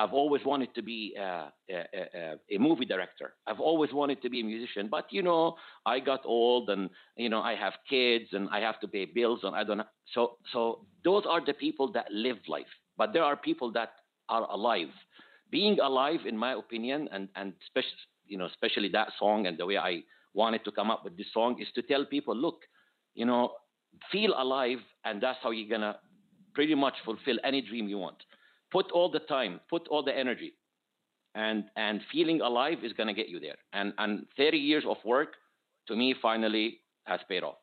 I've 0.00 0.14
always 0.14 0.42
wanted 0.46 0.74
to 0.76 0.82
be 0.82 1.14
a, 1.18 1.52
a, 1.70 2.36
a, 2.50 2.58
movie 2.58 2.86
director. 2.86 3.34
I've 3.46 3.60
always 3.60 3.92
wanted 3.92 4.22
to 4.22 4.30
be 4.30 4.40
a 4.40 4.44
musician, 4.44 4.88
but 4.90 5.04
you 5.10 5.22
know, 5.22 5.56
I 5.84 6.00
got 6.00 6.20
old, 6.24 6.70
and 6.70 6.88
you 7.16 7.28
know, 7.28 7.42
I 7.42 7.54
have 7.54 7.74
kids, 7.88 8.28
and 8.32 8.48
I 8.50 8.60
have 8.60 8.80
to 8.80 8.88
pay 8.88 9.04
bills, 9.04 9.40
and 9.42 9.54
I 9.54 9.62
don't. 9.62 9.76
Know. 9.76 9.84
So, 10.14 10.38
so 10.54 10.86
those 11.04 11.24
are 11.28 11.44
the 11.44 11.52
people 11.52 11.92
that 11.92 12.06
live 12.10 12.38
life. 12.48 12.72
But 12.96 13.12
there 13.12 13.24
are 13.24 13.36
people 13.36 13.70
that 13.72 13.90
are 14.30 14.50
alive, 14.50 14.88
being 15.50 15.78
alive, 15.80 16.20
in 16.26 16.36
my 16.36 16.54
opinion, 16.54 17.08
and 17.12 17.28
and 17.36 17.52
especially 17.66 18.00
you 18.26 18.38
know, 18.38 18.46
especially 18.46 18.88
that 18.88 19.08
song 19.18 19.46
and 19.48 19.58
the 19.58 19.66
way 19.66 19.76
I 19.76 20.02
wanted 20.32 20.64
to 20.64 20.72
come 20.72 20.90
up 20.90 21.04
with 21.04 21.18
this 21.18 21.26
song 21.34 21.60
is 21.60 21.68
to 21.74 21.82
tell 21.82 22.06
people, 22.06 22.34
look, 22.34 22.60
you 23.14 23.26
know, 23.26 23.52
feel 24.10 24.32
alive, 24.38 24.78
and 25.04 25.22
that's 25.22 25.40
how 25.42 25.50
you're 25.50 25.68
gonna 25.68 25.98
pretty 26.54 26.74
much 26.74 26.94
fulfill 27.04 27.36
any 27.44 27.60
dream 27.60 27.86
you 27.86 27.98
want. 27.98 28.16
Put 28.70 28.90
all 28.92 29.10
the 29.10 29.20
time, 29.20 29.60
put 29.68 29.88
all 29.88 30.02
the 30.02 30.16
energy, 30.16 30.54
and 31.34 31.64
and 31.76 32.00
feeling 32.12 32.40
alive 32.40 32.78
is 32.82 32.92
gonna 32.92 33.14
get 33.14 33.28
you 33.28 33.40
there. 33.40 33.56
And 33.72 33.92
and 33.98 34.26
30 34.36 34.58
years 34.58 34.84
of 34.88 34.96
work, 35.04 35.34
to 35.88 35.96
me, 35.96 36.14
finally 36.20 36.80
has 37.04 37.20
paid 37.28 37.42
off. 37.42 37.56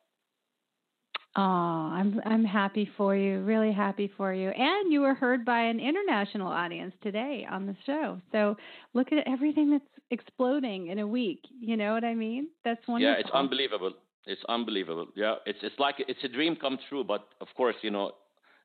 Oh, 1.36 1.40
I'm 1.40 2.20
I'm 2.24 2.44
happy 2.44 2.90
for 2.96 3.14
you, 3.14 3.40
really 3.40 3.72
happy 3.72 4.10
for 4.16 4.32
you. 4.34 4.48
And 4.48 4.92
you 4.92 5.02
were 5.02 5.14
heard 5.14 5.44
by 5.44 5.60
an 5.60 5.78
international 5.78 6.48
audience 6.48 6.94
today 7.02 7.46
on 7.48 7.66
the 7.66 7.76
show. 7.86 8.20
So 8.32 8.56
look 8.94 9.12
at 9.12 9.26
everything 9.26 9.70
that's 9.70 9.84
exploding 10.10 10.88
in 10.88 10.98
a 10.98 11.06
week. 11.06 11.40
You 11.60 11.76
know 11.76 11.92
what 11.92 12.02
I 12.02 12.14
mean? 12.14 12.48
That's 12.64 12.80
wonderful. 12.88 13.12
Yeah, 13.12 13.20
it's 13.20 13.30
unbelievable. 13.32 13.92
It's 14.26 14.42
unbelievable. 14.48 15.08
Yeah, 15.14 15.36
it's 15.46 15.60
it's 15.62 15.78
like 15.78 15.96
it's 16.08 16.24
a 16.24 16.28
dream 16.28 16.56
come 16.56 16.78
true. 16.88 17.04
But 17.04 17.28
of 17.40 17.48
course, 17.56 17.76
you 17.82 17.90
know, 17.90 18.12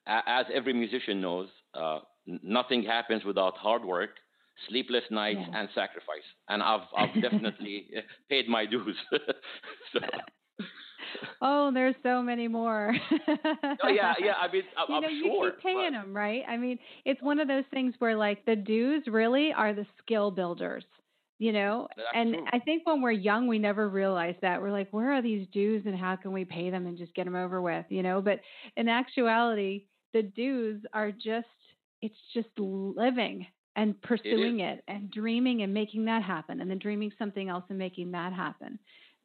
as 0.07 0.45
every 0.53 0.73
musician 0.73 1.21
knows, 1.21 1.49
uh, 1.75 1.99
nothing 2.25 2.83
happens 2.83 3.23
without 3.23 3.57
hard 3.57 3.83
work, 3.83 4.11
sleepless 4.69 5.03
nights, 5.11 5.39
yeah. 5.41 5.59
and 5.59 5.69
sacrifice. 5.73 6.27
And 6.49 6.61
I've 6.61 6.87
I've 6.95 7.21
definitely 7.21 7.87
eh, 7.95 8.01
paid 8.29 8.47
my 8.47 8.65
dues. 8.65 8.97
so 9.93 9.99
oh, 11.41 11.71
there's 11.73 11.95
so 12.03 12.21
many 12.21 12.47
more. 12.47 12.93
oh 13.27 13.87
yeah, 13.89 14.13
yeah. 14.19 14.33
I 14.41 14.51
mean, 14.51 14.63
I'm, 14.77 14.85
you 14.89 15.01
know, 15.01 15.07
I'm 15.07 15.13
you 15.13 15.23
sure, 15.23 15.51
keep 15.51 15.61
paying 15.61 15.91
but... 15.91 16.01
them, 16.01 16.15
right? 16.15 16.43
I 16.47 16.57
mean, 16.57 16.79
it's 17.05 17.21
one 17.21 17.39
of 17.39 17.47
those 17.47 17.65
things 17.71 17.93
where 17.99 18.15
like 18.15 18.45
the 18.45 18.55
dues 18.55 19.03
really 19.07 19.51
are 19.53 19.73
the 19.73 19.85
skill 20.01 20.31
builders. 20.31 20.85
You 21.39 21.51
know, 21.51 21.87
That's 21.97 22.07
and 22.13 22.33
true. 22.35 22.45
I 22.53 22.59
think 22.59 22.85
when 22.85 23.01
we're 23.01 23.11
young, 23.11 23.47
we 23.47 23.59
never 23.59 23.89
realize 23.89 24.35
that. 24.41 24.61
We're 24.61 24.71
like, 24.71 24.87
where 24.91 25.11
are 25.11 25.21
these 25.21 25.45
dues 25.51 25.83
and 25.85 25.97
how 25.97 26.15
can 26.15 26.31
we 26.31 26.45
pay 26.45 26.69
them 26.69 26.85
and 26.85 26.97
just 26.97 27.13
get 27.15 27.25
them 27.25 27.35
over 27.35 27.61
with? 27.61 27.85
You 27.89 28.01
know, 28.01 28.21
but 28.21 28.39
in 28.77 28.87
actuality, 28.87 29.85
the 30.13 30.21
dues 30.21 30.83
are 30.93 31.11
just, 31.11 31.47
it's 32.03 32.19
just 32.33 32.49
living 32.57 33.47
and 33.75 33.99
pursuing 34.03 34.59
it, 34.59 34.79
it, 34.79 34.83
and 34.87 35.09
dreaming 35.09 35.63
and 35.63 35.73
making 35.73 36.05
that 36.05 36.21
happen 36.21 36.61
and 36.61 36.69
then 36.69 36.77
dreaming 36.77 37.11
something 37.17 37.49
else 37.49 37.63
and 37.69 37.79
making 37.79 38.11
that 38.11 38.33
happen. 38.33 38.77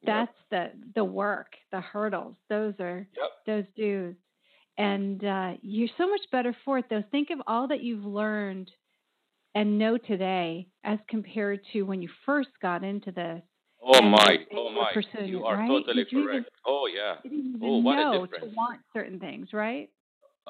That's 0.03 0.31
yep. 0.51 0.71
the 0.73 1.01
the 1.01 1.03
work 1.03 1.53
the 1.71 1.81
hurdles. 1.81 2.35
Those 2.49 2.73
are 2.79 3.07
yep. 3.15 3.31
those 3.45 3.65
dues 3.75 4.15
and 4.77 5.23
uh, 5.25 5.51
you're 5.61 5.89
so 5.97 6.09
much 6.09 6.21
better 6.31 6.55
for 6.63 6.79
it 6.79 6.85
though. 6.89 7.03
Think 7.11 7.29
of 7.31 7.39
all 7.45 7.67
that 7.67 7.83
you've 7.83 8.05
learned 8.05 8.71
and 9.53 9.77
know 9.77 9.97
today 9.97 10.67
as 10.85 10.99
compared 11.09 11.59
to 11.73 11.83
when 11.83 12.01
you 12.01 12.09
first 12.25 12.49
got 12.61 12.83
into 12.83 13.11
this 13.11 13.41
oh 13.83 14.01
my. 14.01 14.37
oh 14.55 14.69
my. 14.71 14.91
you 15.25 15.43
are 15.43 15.57
right? 15.57 15.67
totally 15.67 16.05
correct. 16.05 16.13
Even, 16.13 16.45
oh 16.65 16.87
yeah. 16.87 17.15
oh 17.61 17.77
what 17.79 17.95
know 17.95 18.23
a 18.23 18.27
difference. 18.27 18.45
to 18.45 18.55
want 18.55 18.79
certain 18.93 19.19
things 19.19 19.49
right 19.51 19.89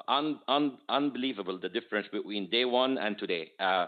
un, 0.08 0.40
un, 0.48 0.78
unbelievable 0.88 1.58
the 1.58 1.68
difference 1.68 2.06
between 2.12 2.48
day 2.50 2.64
one 2.64 2.98
and 2.98 3.18
today 3.18 3.50
uh, 3.60 3.86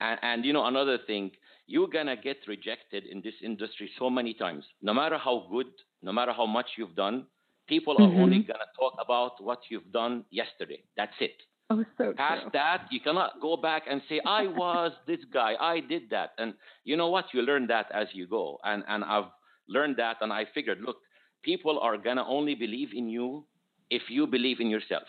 and, 0.00 0.18
and 0.22 0.44
you 0.44 0.52
know 0.52 0.66
another 0.66 0.98
thing 1.06 1.30
you're 1.66 1.88
going 1.88 2.06
to 2.06 2.16
get 2.16 2.36
rejected 2.46 3.04
in 3.06 3.22
this 3.22 3.34
industry 3.42 3.90
so 3.98 4.10
many 4.10 4.34
times. 4.34 4.64
No 4.82 4.92
matter 4.92 5.18
how 5.18 5.46
good, 5.50 5.66
no 6.02 6.12
matter 6.12 6.32
how 6.32 6.46
much 6.46 6.66
you've 6.76 6.94
done, 6.94 7.26
people 7.66 7.94
are 7.98 8.08
mm-hmm. 8.08 8.20
only 8.20 8.38
going 8.38 8.60
to 8.60 8.78
talk 8.78 8.94
about 9.02 9.42
what 9.42 9.60
you've 9.70 9.90
done 9.92 10.24
yesterday. 10.30 10.82
That's 10.96 11.14
it. 11.20 11.36
Oh, 11.70 11.82
so 11.96 12.12
Past 12.14 12.42
true. 12.42 12.50
that, 12.52 12.86
you 12.90 13.00
cannot 13.00 13.40
go 13.40 13.56
back 13.56 13.84
and 13.88 14.02
say, 14.08 14.20
I 14.26 14.46
was 14.46 14.92
this 15.06 15.20
guy, 15.32 15.54
I 15.58 15.80
did 15.80 16.10
that. 16.10 16.30
And 16.38 16.54
you 16.84 16.96
know 16.96 17.08
what? 17.08 17.26
You 17.32 17.40
learn 17.40 17.66
that 17.68 17.86
as 17.94 18.08
you 18.12 18.26
go. 18.26 18.58
And, 18.64 18.84
and 18.86 19.02
I've 19.02 19.30
learned 19.66 19.96
that, 19.96 20.18
and 20.20 20.32
I 20.32 20.44
figured, 20.52 20.82
look, 20.82 20.98
people 21.42 21.78
are 21.80 21.96
going 21.96 22.16
to 22.16 22.24
only 22.24 22.54
believe 22.54 22.90
in 22.94 23.08
you 23.08 23.46
if 23.88 24.02
you 24.08 24.26
believe 24.26 24.60
in 24.60 24.68
yourself. 24.68 25.04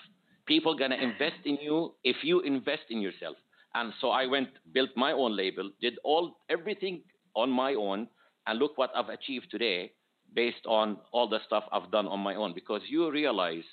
People 0.45 0.73
are 0.73 0.77
going 0.77 0.91
to 0.91 1.01
invest 1.01 1.45
in 1.45 1.57
you 1.61 1.93
if 2.03 2.17
you 2.23 2.41
invest 2.41 2.83
in 2.89 3.01
yourself. 3.01 3.35
And 3.73 3.91
so 3.99 4.09
I 4.09 4.25
went, 4.25 4.49
built 4.73 4.91
my 4.95 5.11
own 5.11 5.35
label, 5.35 5.69
did 5.81 5.95
all 6.03 6.37
everything 6.49 7.01
on 7.35 7.49
my 7.49 7.73
own, 7.73 8.07
and 8.47 8.59
look 8.59 8.77
what 8.77 8.91
I've 8.95 9.09
achieved 9.09 9.47
today 9.51 9.91
based 10.33 10.65
on 10.65 10.97
all 11.11 11.27
the 11.27 11.39
stuff 11.45 11.63
I've 11.71 11.91
done 11.91 12.07
on 12.07 12.19
my 12.19 12.35
own. 12.35 12.53
Because 12.53 12.81
you 12.87 13.11
realize, 13.11 13.63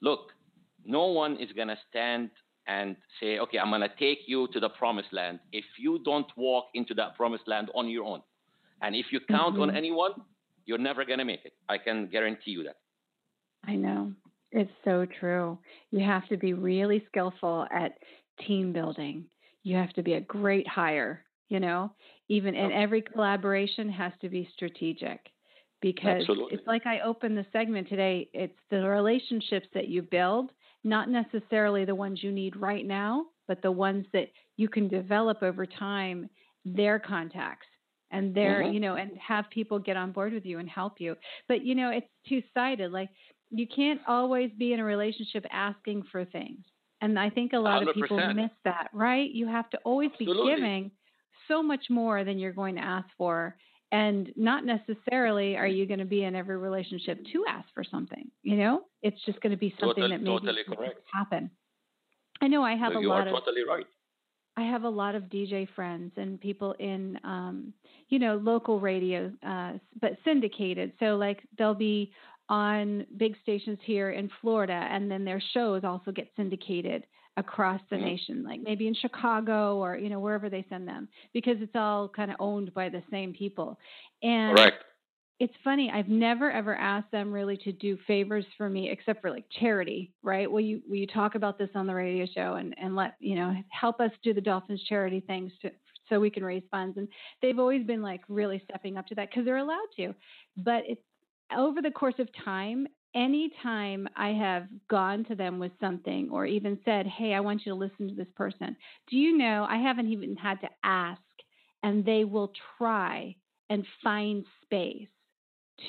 look, 0.00 0.30
no 0.84 1.06
one 1.06 1.36
is 1.38 1.50
gonna 1.56 1.76
stand 1.90 2.30
and 2.66 2.96
say, 3.20 3.38
okay, 3.38 3.58
I'm 3.58 3.70
gonna 3.70 3.88
take 3.98 4.20
you 4.26 4.48
to 4.52 4.60
the 4.60 4.68
promised 4.70 5.12
land 5.12 5.40
if 5.52 5.64
you 5.78 6.00
don't 6.04 6.26
walk 6.36 6.66
into 6.74 6.94
that 6.94 7.16
promised 7.16 7.46
land 7.46 7.70
on 7.74 7.88
your 7.88 8.04
own. 8.04 8.22
And 8.80 8.94
if 8.94 9.06
you 9.10 9.20
count 9.28 9.54
mm-hmm. 9.54 9.62
on 9.62 9.76
anyone, 9.76 10.12
you're 10.64 10.78
never 10.78 11.04
gonna 11.04 11.24
make 11.24 11.44
it. 11.44 11.52
I 11.68 11.78
can 11.78 12.08
guarantee 12.08 12.52
you 12.52 12.64
that. 12.64 12.76
I 13.66 13.76
know. 13.76 14.12
It's 14.52 14.72
so 14.84 15.06
true. 15.06 15.58
You 15.90 16.00
have 16.04 16.28
to 16.28 16.36
be 16.36 16.52
really 16.52 17.04
skillful 17.08 17.66
at 17.72 17.98
team 18.46 18.72
building. 18.72 19.28
You 19.62 19.76
have 19.76 19.92
to 19.94 20.02
be 20.02 20.14
a 20.14 20.20
great 20.20 20.68
hire, 20.68 21.24
you 21.48 21.58
know, 21.60 21.94
even 22.28 22.54
and 22.54 22.72
every 22.72 23.02
collaboration 23.02 23.88
has 23.90 24.12
to 24.20 24.28
be 24.28 24.48
strategic 24.52 25.20
because 25.80 26.26
Absolutely. 26.26 26.50
it's 26.50 26.66
like 26.66 26.86
I 26.86 27.00
opened 27.00 27.36
the 27.38 27.46
segment 27.52 27.88
today. 27.88 28.30
It's 28.34 28.58
the 28.70 28.82
relationships 28.88 29.68
that 29.74 29.88
you 29.88 30.02
build, 30.02 30.52
not 30.84 31.08
necessarily 31.08 31.84
the 31.84 31.94
ones 31.94 32.22
you 32.22 32.30
need 32.32 32.56
right 32.56 32.84
now, 32.86 33.26
but 33.48 33.62
the 33.62 33.72
ones 33.72 34.06
that 34.12 34.28
you 34.56 34.68
can 34.68 34.88
develop 34.88 35.42
over 35.42 35.66
time, 35.66 36.28
their 36.64 36.98
contacts 37.00 37.66
and 38.10 38.34
their, 38.34 38.62
Mhm. 38.62 38.62
you 38.62 38.78
know, 38.80 38.96
and 38.96 39.16
have 39.18 39.46
people 39.50 39.78
get 39.78 39.96
on 39.96 40.12
board 40.12 40.32
with 40.32 40.44
you 40.44 40.58
and 40.58 40.68
help 40.68 41.00
you. 41.00 41.16
But, 41.48 41.64
you 41.64 41.74
know, 41.74 41.90
it's 41.90 42.06
two 42.28 42.42
sided. 42.54 42.92
Like 42.92 43.10
you 43.52 43.66
can't 43.66 44.00
always 44.08 44.50
be 44.58 44.72
in 44.72 44.80
a 44.80 44.84
relationship 44.84 45.44
asking 45.52 46.04
for 46.10 46.24
things. 46.24 46.60
And 47.00 47.18
I 47.18 47.30
think 47.30 47.52
a 47.52 47.58
lot 47.58 47.86
of 47.86 47.94
people 47.94 48.18
miss 48.32 48.50
that, 48.64 48.88
right? 48.92 49.30
You 49.30 49.46
have 49.48 49.68
to 49.70 49.78
always 49.84 50.10
Absolutely. 50.12 50.50
be 50.50 50.56
giving 50.56 50.90
so 51.48 51.62
much 51.62 51.84
more 51.90 52.24
than 52.24 52.38
you're 52.38 52.52
going 52.52 52.76
to 52.76 52.80
ask 52.82 53.08
for. 53.18 53.56
And 53.90 54.32
not 54.36 54.64
necessarily 54.64 55.56
are 55.56 55.66
you 55.66 55.84
going 55.86 55.98
to 55.98 56.06
be 56.06 56.24
in 56.24 56.34
every 56.34 56.56
relationship 56.56 57.18
to 57.32 57.44
ask 57.48 57.68
for 57.74 57.84
something. 57.84 58.30
You 58.42 58.56
know, 58.56 58.82
it's 59.02 59.22
just 59.26 59.40
going 59.42 59.50
to 59.50 59.56
be 59.58 59.70
something 59.80 60.02
Totally- 60.02 60.16
that 60.16 60.22
maybe 60.22 60.38
totally 60.46 60.64
correct. 60.64 61.00
happen. 61.12 61.50
I 62.40 62.48
know 62.48 62.62
I 62.62 62.74
have 62.76 62.94
No, 62.94 63.00
a 63.00 63.06
lot 63.08 63.26
of 63.28 63.34
totally 63.34 63.64
right. 63.68 63.86
I 64.56 64.62
have 64.62 64.84
a 64.84 64.88
lot 64.88 65.14
of 65.14 65.24
DJ 65.24 65.66
friends 65.74 66.12
and 66.16 66.38
people 66.40 66.72
in, 66.78 67.18
um, 67.24 67.72
you 68.08 68.18
know, 68.18 68.36
local 68.36 68.80
radio, 68.80 69.32
uh, 69.46 69.72
but 70.00 70.12
syndicated. 70.24 70.92
So 71.00 71.16
like 71.16 71.42
they'll 71.56 71.74
be 71.74 72.12
on 72.52 73.06
big 73.16 73.34
stations 73.42 73.78
here 73.82 74.10
in 74.10 74.28
Florida, 74.42 74.86
and 74.90 75.10
then 75.10 75.24
their 75.24 75.40
shows 75.54 75.84
also 75.84 76.12
get 76.12 76.28
syndicated 76.36 77.06
across 77.38 77.80
the 77.88 77.96
Mhm. 77.96 78.02
nation, 78.02 78.44
like 78.44 78.60
maybe 78.60 78.86
in 78.86 78.92
Chicago 78.92 79.78
or 79.78 79.96
you 79.96 80.10
know 80.10 80.20
wherever 80.20 80.50
they 80.50 80.62
send 80.68 80.86
them, 80.86 81.08
because 81.32 81.56
it's 81.62 81.74
all 81.74 82.10
kind 82.10 82.30
of 82.30 82.36
owned 82.40 82.74
by 82.74 82.90
the 82.90 83.02
same 83.10 83.32
people. 83.32 83.78
And 84.22 84.54
Correct. 84.54 84.84
it's 85.38 85.56
funny 85.64 85.90
i've 85.90 86.08
never 86.10 86.50
ever 86.52 86.76
asked 86.76 87.10
them 87.10 87.32
really 87.32 87.56
to 87.56 87.72
do 87.72 87.96
favors 88.06 88.44
for 88.56 88.68
me 88.68 88.90
except 88.90 89.22
for 89.22 89.30
like 89.30 89.46
charity 89.58 90.12
right 90.22 90.48
will 90.48 90.60
you 90.60 90.82
will 90.86 90.96
you 90.96 91.06
talk 91.06 91.34
about 91.34 91.56
this 91.58 91.70
on 91.74 91.86
the 91.86 91.94
radio 91.94 92.26
show 92.26 92.54
and 92.56 92.74
and 92.78 92.94
let 92.94 93.14
you 93.18 93.34
know 93.34 93.52
help 93.70 93.98
us 93.98 94.12
do 94.22 94.34
the 94.34 94.40
dolphins 94.40 94.82
charity 94.84 95.20
things 95.20 95.50
to 95.62 95.70
so 96.08 96.20
we 96.20 96.30
can 96.30 96.44
raise 96.44 96.62
funds 96.70 96.98
and 96.98 97.08
they've 97.40 97.58
always 97.58 97.82
been 97.86 98.02
like 98.02 98.20
really 98.28 98.60
stepping 98.68 98.98
up 98.98 99.06
to 99.06 99.14
that 99.14 99.30
because 99.30 99.44
they're 99.44 99.56
allowed 99.56 99.88
to 99.96 100.14
but 100.58 100.84
it's 100.86 101.00
over 101.56 101.82
the 101.82 101.90
course 101.90 102.14
of 102.18 102.28
time 102.44 102.86
anytime 103.14 104.08
i 104.16 104.28
have 104.28 104.66
gone 104.88 105.24
to 105.24 105.34
them 105.34 105.58
with 105.58 105.72
something 105.80 106.28
or 106.32 106.46
even 106.46 106.78
said 106.84 107.06
hey 107.06 107.34
i 107.34 107.40
want 107.40 107.60
you 107.64 107.72
to 107.72 107.78
listen 107.78 108.08
to 108.08 108.14
this 108.14 108.32
person 108.36 108.74
do 109.10 109.16
you 109.16 109.36
know 109.36 109.66
i 109.68 109.76
haven't 109.76 110.08
even 110.08 110.34
had 110.36 110.60
to 110.60 110.68
ask 110.82 111.20
and 111.82 112.04
they 112.04 112.24
will 112.24 112.52
try 112.78 113.34
and 113.68 113.84
find 114.02 114.44
space 114.62 115.08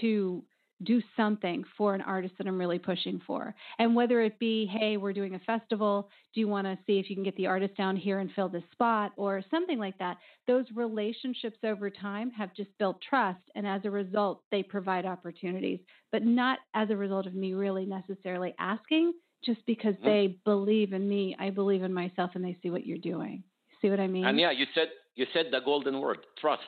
to 0.01 0.43
do 0.81 1.01
something 1.15 1.63
for 1.77 1.93
an 1.93 2.01
artist 2.01 2.33
that 2.37 2.47
I'm 2.47 2.57
really 2.57 2.79
pushing 2.79 3.21
for. 3.25 3.53
And 3.79 3.95
whether 3.95 4.21
it 4.21 4.39
be, 4.39 4.65
hey, 4.65 4.97
we're 4.97 5.13
doing 5.13 5.35
a 5.35 5.39
festival, 5.39 6.09
do 6.33 6.39
you 6.39 6.47
want 6.47 6.65
to 6.65 6.77
see 6.85 6.99
if 6.99 7.09
you 7.09 7.15
can 7.15 7.23
get 7.23 7.35
the 7.35 7.47
artist 7.47 7.75
down 7.75 7.95
here 7.95 8.19
and 8.19 8.31
fill 8.31 8.49
this 8.49 8.63
spot 8.71 9.11
or 9.15 9.43
something 9.51 9.77
like 9.77 9.97
that? 9.99 10.17
Those 10.47 10.65
relationships 10.75 11.57
over 11.63 11.89
time 11.89 12.31
have 12.31 12.53
just 12.53 12.69
built 12.79 13.01
trust. 13.07 13.39
And 13.55 13.67
as 13.67 13.81
a 13.85 13.91
result, 13.91 14.41
they 14.51 14.63
provide 14.63 15.05
opportunities, 15.05 15.79
but 16.11 16.23
not 16.23 16.59
as 16.73 16.89
a 16.89 16.97
result 16.97 17.27
of 17.27 17.35
me 17.35 17.53
really 17.53 17.85
necessarily 17.85 18.53
asking, 18.59 19.13
just 19.43 19.65
because 19.65 19.95
Mhm. 19.95 20.03
they 20.05 20.27
believe 20.45 20.93
in 20.93 21.07
me, 21.07 21.35
I 21.37 21.49
believe 21.49 21.83
in 21.83 21.93
myself, 21.93 22.35
and 22.35 22.43
they 22.43 22.57
see 22.63 22.71
what 22.71 22.85
you're 22.85 22.97
doing. 22.97 23.43
See 23.81 23.89
what 23.89 23.99
I 23.99 24.07
mean? 24.07 24.25
And 24.25 24.39
yeah, 24.39 24.51
you 24.51 24.65
said 24.73 24.91
you 25.15 25.27
said 25.33 25.51
the 25.51 25.59
golden 25.59 25.99
word, 25.99 26.25
trust. 26.37 26.63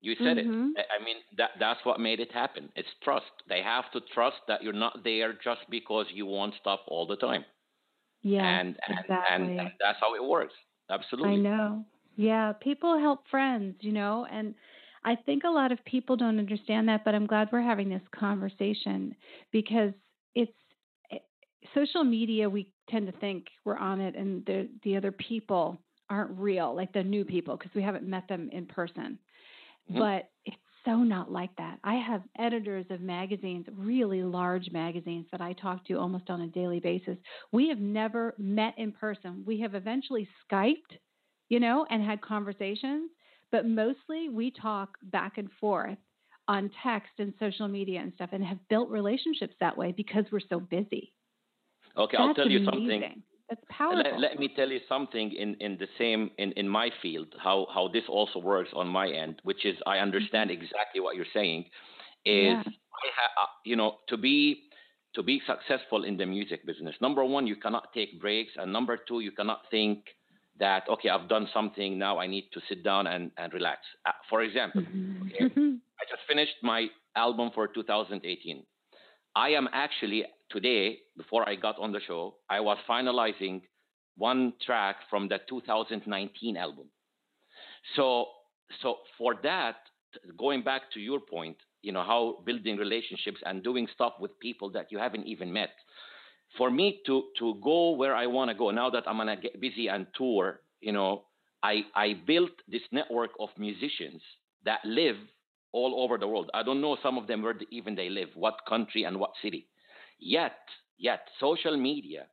You 0.00 0.14
said 0.22 0.38
Mhm. 0.38 0.38
it. 0.38 0.54
I 0.76 1.02
mean 1.04 1.16
that 1.36 1.50
that's 1.58 1.84
what 1.84 2.00
made 2.00 2.20
it 2.20 2.32
happen. 2.32 2.70
It's 2.76 2.88
trust. 3.02 3.32
They 3.48 3.62
have 3.62 3.90
to 3.92 4.00
trust 4.14 4.38
that 4.48 4.62
you're 4.62 4.72
not 4.72 5.04
there 5.04 5.32
just 5.34 5.62
because 5.70 6.06
you 6.12 6.26
want 6.26 6.54
stuff 6.60 6.80
all 6.88 7.06
the 7.06 7.16
time. 7.16 7.44
Yeah, 8.22 8.58
and 8.58 8.76
and, 8.88 9.06
exactly. 9.06 9.56
and 9.58 9.70
that's 9.80 9.98
how 10.00 10.14
it 10.14 10.24
works. 10.24 10.54
Absolutely. 10.90 11.30
I 11.30 11.36
know. 11.36 11.84
Yeah, 12.16 12.52
people 12.52 12.98
help 12.98 13.26
friends, 13.30 13.76
you 13.80 13.92
know, 13.92 14.26
and 14.30 14.54
I 15.04 15.16
think 15.16 15.44
a 15.44 15.50
lot 15.50 15.72
of 15.72 15.84
people 15.84 16.16
don't 16.16 16.38
understand 16.38 16.88
that, 16.88 17.04
but 17.04 17.14
I'm 17.14 17.26
glad 17.26 17.48
we're 17.52 17.62
having 17.62 17.88
this 17.88 18.02
conversation 18.12 19.14
because 19.52 19.92
it's 20.34 20.52
it, 21.10 21.22
social 21.74 22.04
media. 22.04 22.48
We 22.48 22.72
tend 22.88 23.06
to 23.06 23.12
think 23.18 23.46
we're 23.64 23.76
on 23.78 24.00
it, 24.00 24.14
and 24.16 24.44
the 24.46 24.68
the 24.82 24.96
other 24.96 25.12
people 25.12 25.82
aren't 26.10 26.36
real, 26.38 26.74
like 26.74 26.92
the 26.92 27.02
new 27.04 27.24
people, 27.24 27.56
because 27.56 27.74
we 27.74 27.82
haven't 27.82 28.04
met 28.06 28.28
them 28.28 28.48
in 28.52 28.66
person. 28.66 29.18
Mhm. 29.90 29.98
But 29.98 30.30
it's 30.44 30.56
so 30.84 31.02
not 31.02 31.30
like 31.30 31.54
that. 31.56 31.78
I 31.84 31.96
have 31.96 32.22
editors 32.38 32.86
of 32.90 33.00
magazines, 33.00 33.66
really 33.72 34.22
large 34.22 34.70
magazines 34.70 35.26
that 35.32 35.40
I 35.40 35.52
talk 35.52 35.84
to 35.86 35.94
almost 35.98 36.30
on 36.30 36.40
a 36.42 36.48
daily 36.48 36.80
basis. 36.80 37.18
We 37.52 37.68
have 37.68 37.78
never 37.80 38.34
met 38.38 38.74
in 38.78 38.92
person. 38.92 39.44
We 39.46 39.60
have 39.60 39.74
eventually 39.74 40.28
Skyped, 40.50 40.98
you 41.48 41.60
know, 41.60 41.86
and 41.90 42.02
had 42.02 42.22
conversations, 42.22 43.10
but 43.50 43.66
mostly 43.66 44.28
we 44.28 44.50
talk 44.50 44.96
back 45.02 45.38
and 45.38 45.50
forth 45.60 45.98
on 46.48 46.70
text 46.82 47.12
and 47.18 47.34
social 47.38 47.68
media 47.68 48.00
and 48.00 48.12
stuff 48.14 48.30
and 48.32 48.44
have 48.44 48.66
built 48.68 48.88
relationships 48.90 49.54
that 49.60 49.76
way 49.76 49.92
because 49.92 50.24
we're 50.32 50.40
so 50.40 50.60
busy. 50.60 51.14
Okay, 51.96 52.16
I'll 52.16 52.30
tell 52.30 52.50
you 52.50 52.60
amazing. 52.60 52.64
something. 52.64 53.22
That's 53.50 53.62
powerful. 53.68 54.02
Let, 54.12 54.20
let 54.20 54.38
me 54.38 54.48
tell 54.54 54.68
you 54.70 54.78
something 54.88 55.32
in, 55.32 55.56
in 55.60 55.76
the 55.76 55.88
same 55.98 56.30
in, 56.38 56.52
in 56.52 56.68
my 56.68 56.90
field 57.02 57.34
how, 57.42 57.66
how 57.74 57.88
this 57.88 58.04
also 58.08 58.38
works 58.38 58.70
on 58.74 58.86
my 58.86 59.08
end, 59.10 59.40
which 59.42 59.66
is 59.66 59.76
I 59.86 59.98
understand 59.98 60.50
exactly 60.52 61.00
what 61.00 61.16
you're 61.16 61.32
saying. 61.34 61.62
Is 62.24 62.54
Yeah. 62.54 62.62
I 62.62 63.08
ha- 63.18 63.42
uh, 63.42 63.46
you 63.64 63.76
know 63.76 63.98
to 64.08 64.16
be 64.16 64.64
to 65.14 65.22
be 65.24 65.42
successful 65.46 66.04
in 66.04 66.16
the 66.16 66.26
music 66.26 66.64
business. 66.64 66.94
Number 67.00 67.24
one, 67.24 67.46
you 67.48 67.56
cannot 67.56 67.92
take 67.92 68.20
breaks, 68.20 68.52
and 68.56 68.72
number 68.72 68.96
two, 68.96 69.20
you 69.20 69.32
cannot 69.32 69.62
think 69.70 70.04
that 70.60 70.84
okay, 70.88 71.08
I've 71.08 71.28
done 71.28 71.48
something 71.52 71.98
now. 71.98 72.18
I 72.18 72.28
need 72.28 72.48
to 72.52 72.60
sit 72.68 72.84
down 72.84 73.08
and, 73.08 73.32
and 73.36 73.52
relax. 73.52 73.80
Uh, 74.06 74.12
for 74.28 74.42
example, 74.42 74.82
Mhm. 74.82 75.80
I 76.00 76.04
just 76.08 76.22
finished 76.28 76.56
my 76.62 76.86
album 77.16 77.50
for 77.54 77.66
2018. 77.66 78.64
I 79.34 79.48
am 79.50 79.68
actually 79.72 80.24
today, 80.50 80.98
before 81.16 81.48
I 81.48 81.54
got 81.56 81.78
on 81.78 81.92
the 81.92 82.00
show, 82.06 82.36
I 82.48 82.60
was 82.60 82.78
finalizing 82.88 83.62
one 84.16 84.52
track 84.64 84.96
from 85.08 85.28
the 85.28 85.38
2019 85.48 86.56
album. 86.56 86.86
So, 87.96 88.26
so 88.82 88.96
for 89.16 89.36
that, 89.42 89.76
going 90.38 90.62
back 90.62 90.82
to 90.94 91.00
your 91.00 91.20
point, 91.20 91.56
you 91.82 91.92
know, 91.92 92.02
how 92.02 92.42
building 92.44 92.76
relationships 92.76 93.38
and 93.44 93.62
doing 93.62 93.88
stuff 93.94 94.14
with 94.20 94.38
people 94.40 94.70
that 94.72 94.86
you 94.90 94.98
haven't 94.98 95.26
even 95.26 95.52
met. 95.52 95.70
For 96.58 96.70
me 96.70 97.00
to 97.06 97.24
to 97.38 97.54
go 97.62 97.92
where 97.92 98.14
I 98.14 98.26
want 98.26 98.50
to 98.50 98.56
go 98.56 98.70
now 98.70 98.90
that 98.90 99.04
I'm 99.06 99.16
gonna 99.16 99.36
get 99.36 99.60
busy 99.60 99.86
and 99.86 100.06
tour, 100.16 100.60
you 100.80 100.92
know, 100.92 101.24
I 101.62 101.84
I 101.94 102.14
built 102.26 102.50
this 102.68 102.82
network 102.90 103.30
of 103.38 103.50
musicians 103.56 104.20
that 104.64 104.80
live 104.84 105.16
all 105.72 106.02
over 106.02 106.18
the 106.18 106.26
world. 106.26 106.50
I 106.52 106.64
don't 106.64 106.80
know 106.80 106.96
some 107.02 107.16
of 107.16 107.28
them 107.28 107.42
where 107.42 107.54
even 107.70 107.94
they 107.94 108.10
live, 108.10 108.30
what 108.34 108.58
country 108.68 109.04
and 109.04 109.18
what 109.20 109.30
city. 109.40 109.68
Yet, 110.20 110.58
yet 110.98 111.28
social 111.40 111.76
media 111.76 112.26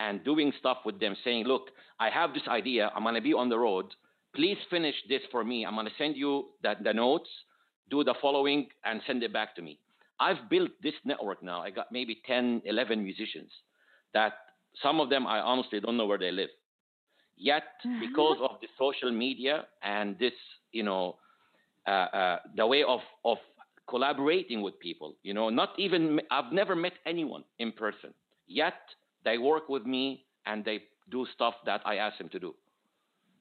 and 0.00 0.22
doing 0.24 0.52
stuff 0.58 0.78
with 0.84 1.00
them, 1.00 1.16
saying, 1.24 1.44
"Look, 1.46 1.70
I 1.98 2.10
have 2.10 2.34
this 2.34 2.46
idea. 2.48 2.92
I'm 2.94 3.04
gonna 3.04 3.20
be 3.20 3.34
on 3.34 3.48
the 3.48 3.58
road. 3.58 3.94
Please 4.34 4.58
finish 4.70 4.94
this 5.08 5.22
for 5.30 5.44
me. 5.44 5.64
I'm 5.64 5.74
gonna 5.74 5.90
send 5.98 6.16
you 6.16 6.50
the, 6.62 6.74
the 6.82 6.92
notes. 6.92 7.30
Do 7.90 8.04
the 8.04 8.14
following 8.20 8.68
and 8.84 9.00
send 9.06 9.22
it 9.22 9.32
back 9.32 9.54
to 9.56 9.62
me." 9.62 9.78
I've 10.20 10.48
built 10.50 10.70
this 10.82 10.94
network 11.04 11.42
now. 11.42 11.62
I 11.62 11.70
got 11.70 11.92
maybe 11.92 12.20
10, 12.26 12.62
11 12.64 13.02
musicians 13.02 13.52
that 14.14 14.32
some 14.82 15.00
of 15.00 15.10
them 15.10 15.26
I 15.26 15.38
honestly 15.40 15.80
don't 15.80 15.96
know 15.96 16.06
where 16.06 16.18
they 16.18 16.32
live. 16.32 16.50
Yet, 17.36 17.62
because 18.00 18.38
of 18.42 18.56
the 18.60 18.66
social 18.76 19.12
media 19.12 19.66
and 19.82 20.18
this, 20.18 20.32
you 20.72 20.82
know, 20.82 21.16
uh, 21.86 21.90
uh, 21.90 22.38
the 22.56 22.66
way 22.66 22.82
of, 22.82 22.98
of 23.24 23.38
collaborating 23.88 24.62
with 24.62 24.78
people, 24.78 25.16
you 25.22 25.34
know, 25.34 25.48
not 25.48 25.70
even, 25.78 26.20
I've 26.30 26.52
never 26.52 26.76
met 26.76 26.94
anyone 27.06 27.44
in 27.58 27.72
person. 27.72 28.12
Yet, 28.46 28.74
they 29.24 29.38
work 29.38 29.68
with 29.68 29.84
me 29.86 30.24
and 30.46 30.64
they 30.64 30.80
do 31.10 31.26
stuff 31.34 31.54
that 31.66 31.80
I 31.84 31.96
ask 31.96 32.18
them 32.18 32.28
to 32.30 32.38
do. 32.38 32.54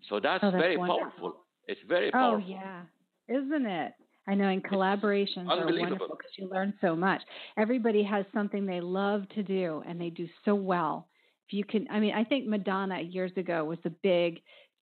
So 0.10 0.20
that's, 0.20 0.44
Oh, 0.44 0.52
that's 0.52 0.62
very 0.62 0.78
wonderful. 0.78 1.12
powerful. 1.12 1.34
It's 1.68 1.82
very 1.88 2.12
powerful. 2.12 2.28
Oh 2.28 2.48
powerful. 2.50 2.50
yeah, 2.50 2.82
isn't 3.28 3.66
it? 3.66 3.94
I 4.28 4.36
know, 4.36 4.50
and 4.50 4.64
collaborations 4.64 5.50
are 5.50 5.66
wonderful 5.66 6.08
because 6.08 6.32
you 6.38 6.50
learn 6.50 6.74
so 6.82 6.96
much. 6.96 7.22
Everybody 7.58 8.04
has 8.04 8.26
something 8.34 8.66
they 8.66 8.82
love 8.82 9.28
to 9.36 9.44
do, 9.44 9.84
and 9.88 10.00
they 10.00 10.10
do 10.10 10.28
so 10.44 10.54
well. 10.54 11.08
If 11.48 11.54
you 11.54 11.64
can, 11.64 11.88
I 11.90 12.00
mean, 12.00 12.14
I 12.14 12.26
think 12.26 12.46
Madonna 12.46 13.00
years 13.00 13.32
ago 13.38 13.64
was 13.64 13.78
the 13.84 13.90
big 14.04 14.42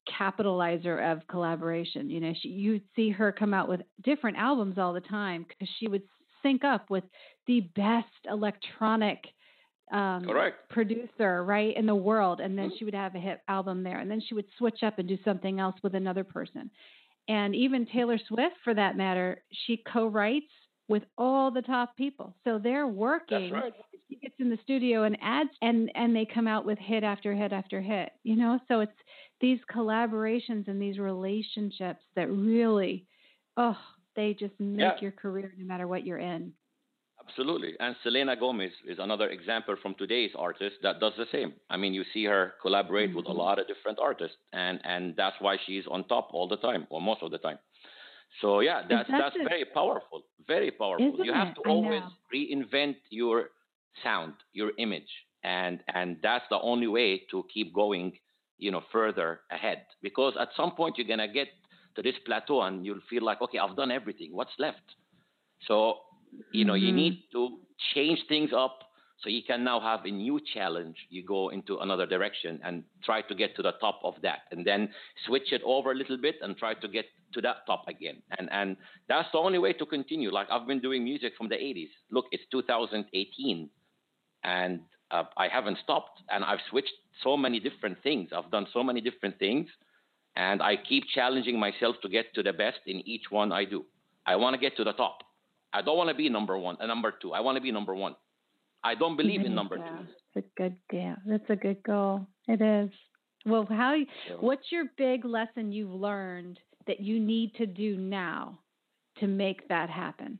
capitalizer 0.07 1.11
of 1.11 1.25
collaboration. 1.27 2.09
You 2.09 2.19
know, 2.19 2.33
she, 2.41 2.49
you'd 2.49 2.83
see 2.95 3.09
her 3.11 3.31
come 3.31 3.53
out 3.53 3.67
with 3.69 3.81
different 4.03 4.37
albums 4.37 4.77
all 4.77 4.93
the 4.93 5.01
time 5.01 5.45
because 5.47 5.69
she 5.79 5.87
would 5.87 6.03
sync 6.41 6.63
up 6.63 6.89
with 6.89 7.03
the 7.47 7.61
best 7.75 8.07
electronic 8.29 9.19
um, 9.91 10.25
Correct. 10.25 10.57
producer, 10.69 11.43
right, 11.43 11.75
in 11.75 11.85
the 11.85 11.95
world, 11.95 12.39
and 12.39 12.57
then 12.57 12.69
Mhm. 12.69 12.77
she 12.77 12.85
would 12.85 12.93
have 12.95 13.15
a 13.15 13.19
hit 13.19 13.41
album 13.47 13.83
there, 13.83 13.99
and 13.99 14.09
then 14.09 14.21
she 14.21 14.33
would 14.33 14.47
switch 14.57 14.81
up 14.83 14.97
and 14.97 15.07
do 15.07 15.17
something 15.23 15.59
else 15.59 15.75
with 15.83 15.93
another 15.93 16.23
person. 16.23 16.69
And 17.27 17.55
even 17.55 17.85
Taylor 17.85 18.17
Swift, 18.17 18.55
for 18.63 18.73
that 18.73 18.97
matter, 18.97 19.43
she 19.51 19.77
co-writes 19.77 20.51
with 20.89 21.03
all 21.17 21.51
the 21.51 21.61
top 21.61 21.95
people, 21.95 22.35
so 22.43 22.59
they're 22.59 22.87
working. 22.87 23.49
That's 23.51 23.63
right. 23.63 23.73
She 24.09 24.17
gets 24.17 24.35
in 24.39 24.49
the 24.49 24.57
studio 24.63 25.03
and 25.03 25.17
adds, 25.21 25.49
and 25.61 25.89
and 25.95 26.15
they 26.15 26.25
come 26.25 26.47
out 26.47 26.65
with 26.65 26.77
hit 26.79 27.03
after 27.03 27.33
hit 27.33 27.53
after 27.53 27.79
hit. 27.81 28.11
You 28.23 28.35
know, 28.35 28.59
so 28.67 28.81
it's 28.81 28.91
these 29.43 29.59
collaborations 29.77 30.69
and 30.69 30.81
these 30.81 30.97
relationships 30.97 32.03
that 32.15 32.27
really, 32.31 33.05
oh, 33.57 33.77
they 34.15 34.33
just 34.33 34.57
make 34.57 34.79
Yeah. 34.79 35.01
your 35.01 35.11
career 35.11 35.53
no 35.57 35.65
matter 35.65 35.85
what 35.85 36.05
you're 36.05 36.25
in. 36.35 36.53
Absolutely. 37.25 37.71
And 37.81 37.93
Selena 38.03 38.35
Gomez 38.37 38.71
is 38.85 38.99
another 38.99 39.27
example 39.37 39.75
from 39.81 39.95
today's 39.95 40.33
artist 40.47 40.77
that 40.81 41.01
does 41.01 41.15
the 41.17 41.25
same. 41.35 41.51
I 41.69 41.75
mean, 41.75 41.93
you 41.93 42.05
see 42.13 42.23
her 42.33 42.53
collaborate 42.61 43.09
mm-hmm. 43.09 43.17
with 43.17 43.27
a 43.27 43.33
lot 43.33 43.59
of 43.59 43.67
different 43.67 43.99
artists, 43.99 44.37
and, 44.53 44.79
and 44.85 45.13
that's 45.17 45.35
why 45.41 45.57
she's 45.65 45.85
on 45.87 46.05
top 46.05 46.29
all 46.31 46.47
the 46.47 46.61
time, 46.67 46.87
or 46.89 47.01
most 47.01 47.21
of 47.21 47.29
the 47.31 47.37
time. 47.37 47.59
So, 48.41 48.61
yeah, 48.61 48.79
that's, 48.89 49.09
that's, 49.09 49.35
that's 49.35 49.49
very 49.49 49.65
powerful. 49.65 50.23
Very 50.47 50.71
powerful. 50.71 51.13
Isn't 51.13 51.25
you 51.25 51.33
have 51.33 51.49
it? 51.49 51.55
to 51.55 51.69
always 51.69 52.03
reinvent 52.33 52.95
your 53.09 53.49
sound, 54.03 54.35
your 54.53 54.71
image. 54.77 55.11
And, 55.43 55.81
and 55.93 56.17
that's 56.23 56.45
the 56.49 56.59
only 56.61 56.87
way 56.87 57.23
to 57.31 57.45
keep 57.53 57.73
going, 57.73 58.13
you 58.57 58.71
know, 58.71 58.81
further 58.91 59.41
ahead. 59.51 59.85
Because 60.01 60.33
at 60.39 60.49
some 60.55 60.71
point 60.75 60.97
you're 60.97 61.17
to 61.17 61.27
get 61.27 61.47
to 61.95 62.01
this 62.01 62.15
plateau 62.25 62.61
and 62.61 62.85
you'll 62.85 63.01
feel 63.09 63.23
like, 63.23 63.41
okay, 63.41 63.59
I've 63.59 63.75
done 63.75 63.91
everything. 63.91 64.29
What's 64.31 64.53
left? 64.57 64.95
So 65.67 65.97
you 66.51 66.65
know, 66.65 66.73
mm-hmm. 66.73 66.85
you 66.85 66.91
need 66.91 67.23
to 67.31 67.57
change 67.93 68.19
things 68.27 68.51
up 68.55 68.79
so 69.19 69.29
you 69.29 69.41
can 69.45 69.63
now 69.63 69.79
have 69.79 70.05
a 70.05 70.11
new 70.11 70.39
challenge. 70.53 70.97
You 71.09 71.25
go 71.25 71.49
into 71.49 71.79
another 71.79 72.05
direction 72.05 72.59
and 72.63 72.83
try 73.03 73.21
to 73.21 73.35
get 73.35 73.55
to 73.55 73.61
the 73.61 73.73
top 73.79 74.01
of 74.03 74.15
that, 74.21 74.39
and 74.51 74.65
then 74.65 74.89
switch 75.25 75.51
it 75.51 75.61
over 75.63 75.91
a 75.91 75.95
little 75.95 76.17
bit 76.17 76.35
and 76.41 76.57
try 76.57 76.73
to 76.73 76.87
get 76.87 77.05
to 77.33 77.41
that 77.41 77.65
top 77.65 77.87
again. 77.87 78.21
And 78.37 78.49
and 78.51 78.77
that's 79.07 79.29
the 79.31 79.37
only 79.37 79.59
way 79.59 79.73
to 79.73 79.85
continue. 79.85 80.31
Like 80.31 80.47
I've 80.51 80.67
been 80.67 80.81
doing 80.81 81.03
music 81.03 81.33
from 81.37 81.49
the 81.49 81.55
80s. 81.55 81.89
Look, 82.11 82.25
it's 82.31 82.43
2018, 82.51 83.69
and 84.43 84.81
uh, 85.13 85.23
I 85.37 85.47
haven't 85.47 85.77
stopped. 85.83 86.19
And 86.29 86.43
I've 86.43 86.59
switched 86.69 86.93
so 87.23 87.37
many 87.37 87.59
different 87.59 87.97
things. 88.03 88.29
I've 88.35 88.51
done 88.51 88.67
so 88.73 88.83
many 88.83 88.99
different 88.99 89.37
things, 89.39 89.67
and 90.35 90.61
I 90.61 90.75
keep 90.89 91.03
challenging 91.13 91.59
myself 91.59 91.95
to 92.01 92.09
get 92.09 92.33
to 92.35 92.43
the 92.43 92.53
best 92.53 92.79
in 92.87 93.07
each 93.07 93.25
one 93.29 93.51
I 93.51 93.65
do. 93.65 93.85
I 94.25 94.35
want 94.35 94.55
to 94.55 94.59
get 94.59 94.75
to 94.77 94.83
the 94.83 94.93
top. 94.93 95.19
I 95.71 95.81
don't 95.81 95.97
want 95.97 96.09
to 96.09 96.15
be 96.15 96.29
number 96.29 96.57
one, 96.57 96.77
a 96.79 96.87
number 96.87 97.13
two. 97.21 97.33
I 97.33 97.39
want 97.39 97.55
to 97.57 97.61
be 97.61 97.71
number 97.71 97.95
one. 97.95 98.15
I 98.83 98.95
don't 98.95 99.15
believe 99.15 99.41
in 99.41 99.55
number 99.55 99.77
two. 99.77 100.07
It's 100.35 100.45
a 100.45 100.61
good 100.61 100.75
yeah. 100.91 101.15
That's 101.25 101.49
a 101.49 101.55
good 101.55 101.81
goal. 101.83 102.27
It 102.47 102.61
is. 102.61 102.89
Well, 103.45 103.65
how? 103.69 103.95
What's 104.39 104.71
your 104.71 104.85
big 104.97 105.25
lesson 105.25 105.71
you've 105.71 105.91
learned 105.91 106.59
that 106.87 106.99
you 106.99 107.19
need 107.19 107.55
to 107.55 107.65
do 107.65 107.97
now 107.97 108.59
to 109.19 109.27
make 109.27 109.67
that 109.69 109.89
happen? 109.89 110.37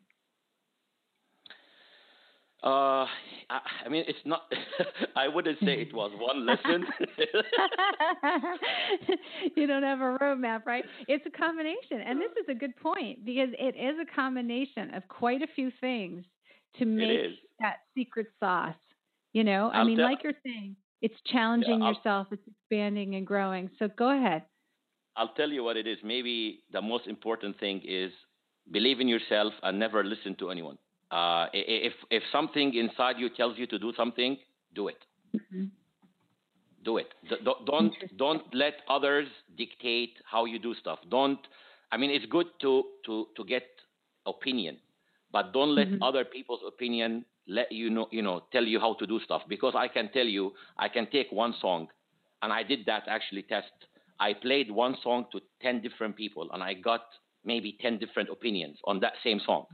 Uh, 2.64 3.06
I, 3.50 3.60
I 3.86 3.90
mean, 3.90 4.06
it's 4.08 4.20
not. 4.26 4.44
I 5.16 5.28
wouldn't 5.28 5.60
say 5.66 5.82
it 5.82 5.94
was 5.94 6.12
one 6.18 6.46
lesson. 6.46 6.86
you 9.56 9.68
don't 9.68 9.84
have 9.84 10.00
a 10.00 10.18
roadmap, 10.22 10.66
right? 10.66 10.86
It's 11.08 11.26
a 11.26 11.30
combination, 11.32 12.02
and 12.06 12.20
this 12.20 12.32
is 12.42 12.48
a 12.50 12.54
good 12.56 12.76
point 12.78 13.26
because 13.26 13.50
it 13.60 13.76
is 13.76 13.96
a 14.02 14.16
combination 14.16 14.94
of 14.94 15.08
quite 15.08 15.42
a 15.42 15.48
few 15.56 15.72
things 15.82 16.24
to 16.78 16.86
make 16.86 17.32
that 17.60 17.78
secret 17.96 18.28
sauce. 18.40 18.76
You 19.34 19.44
know, 19.44 19.70
I 19.74 19.80
I'll 19.80 19.82
mean, 19.82 19.98
tell- 19.98 20.02
like 20.02 20.24
you're 20.24 20.34
saying, 20.46 20.76
it's 21.02 21.16
challenging 21.28 21.82
Yeah, 21.82 21.82
yourself, 21.82 22.28
it's 22.32 22.48
expanding 22.48 23.16
and 23.16 23.28
growing. 23.28 23.70
So 23.80 23.88
go 23.90 24.18
ahead. 24.18 24.44
I'll 25.16 25.34
tell 25.34 25.50
you 25.50 25.64
what 25.64 25.78
it 25.78 25.88
is. 25.88 25.98
Maybe 26.04 26.64
the 26.72 26.82
most 26.82 27.08
important 27.08 27.60
thing 27.60 27.82
is 27.86 28.12
believe 28.72 29.00
in 29.00 29.08
yourself 29.08 29.54
and 29.64 29.80
never 29.80 30.04
listen 30.04 30.36
to 30.36 30.50
anyone. 30.52 30.78
Uh, 31.14 31.46
if 31.54 31.94
if 32.10 32.24
something 32.32 32.74
inside 32.74 33.18
you 33.20 33.30
tells 33.30 33.56
you 33.62 33.68
to 33.68 33.78
do 33.78 33.94
something, 33.96 34.38
do 34.74 34.88
it. 34.94 35.02
Mm-hmm. 35.36 35.66
Do 36.84 36.98
it. 36.98 37.10
Don't 37.46 37.66
don't 37.66 37.94
don't 38.18 38.44
let 38.54 38.74
others 38.90 39.28
dictate 39.56 40.16
how 40.26 40.46
you 40.46 40.60
do 40.60 40.74
stuff. 40.82 41.00
Don't. 41.10 41.40
I 41.92 41.98
mean, 41.98 42.10
it's 42.10 42.26
good 42.38 42.48
to 42.62 42.72
to 43.06 43.28
to 43.38 43.46
get 43.46 43.64
opinion, 44.26 44.76
but 45.32 45.54
don't 45.54 45.76
let 45.76 45.88
Mhm. 45.88 46.00
other 46.02 46.26
people's 46.26 46.64
opinion 46.74 47.26
let 47.48 47.72
you 47.72 47.90
know 47.90 48.08
you 48.12 48.24
know 48.28 48.38
tell 48.52 48.66
you 48.74 48.80
how 48.80 48.94
to 48.96 49.06
do 49.06 49.20
stuff. 49.28 49.44
Because 49.48 49.76
I 49.76 49.88
can 49.88 50.10
tell 50.18 50.30
you, 50.38 50.54
I 50.86 50.90
can 50.90 51.06
take 51.16 51.32
one 51.32 51.54
song, 51.62 51.88
and 52.42 52.52
I 52.52 52.64
did 52.64 52.86
that 52.86 53.04
actually 53.08 53.44
test. 53.44 53.72
I 54.20 54.34
played 54.34 54.72
one 54.72 54.96
song 55.04 55.28
to 55.32 55.38
ten 55.62 55.82
different 55.82 56.16
people, 56.16 56.50
and 56.54 56.64
I 56.64 56.74
got 56.74 57.06
maybe 57.44 57.78
ten 57.84 57.98
different 58.00 58.30
opinions 58.30 58.78
on 58.86 59.00
that 59.02 59.14
same 59.24 59.40
song. 59.40 59.66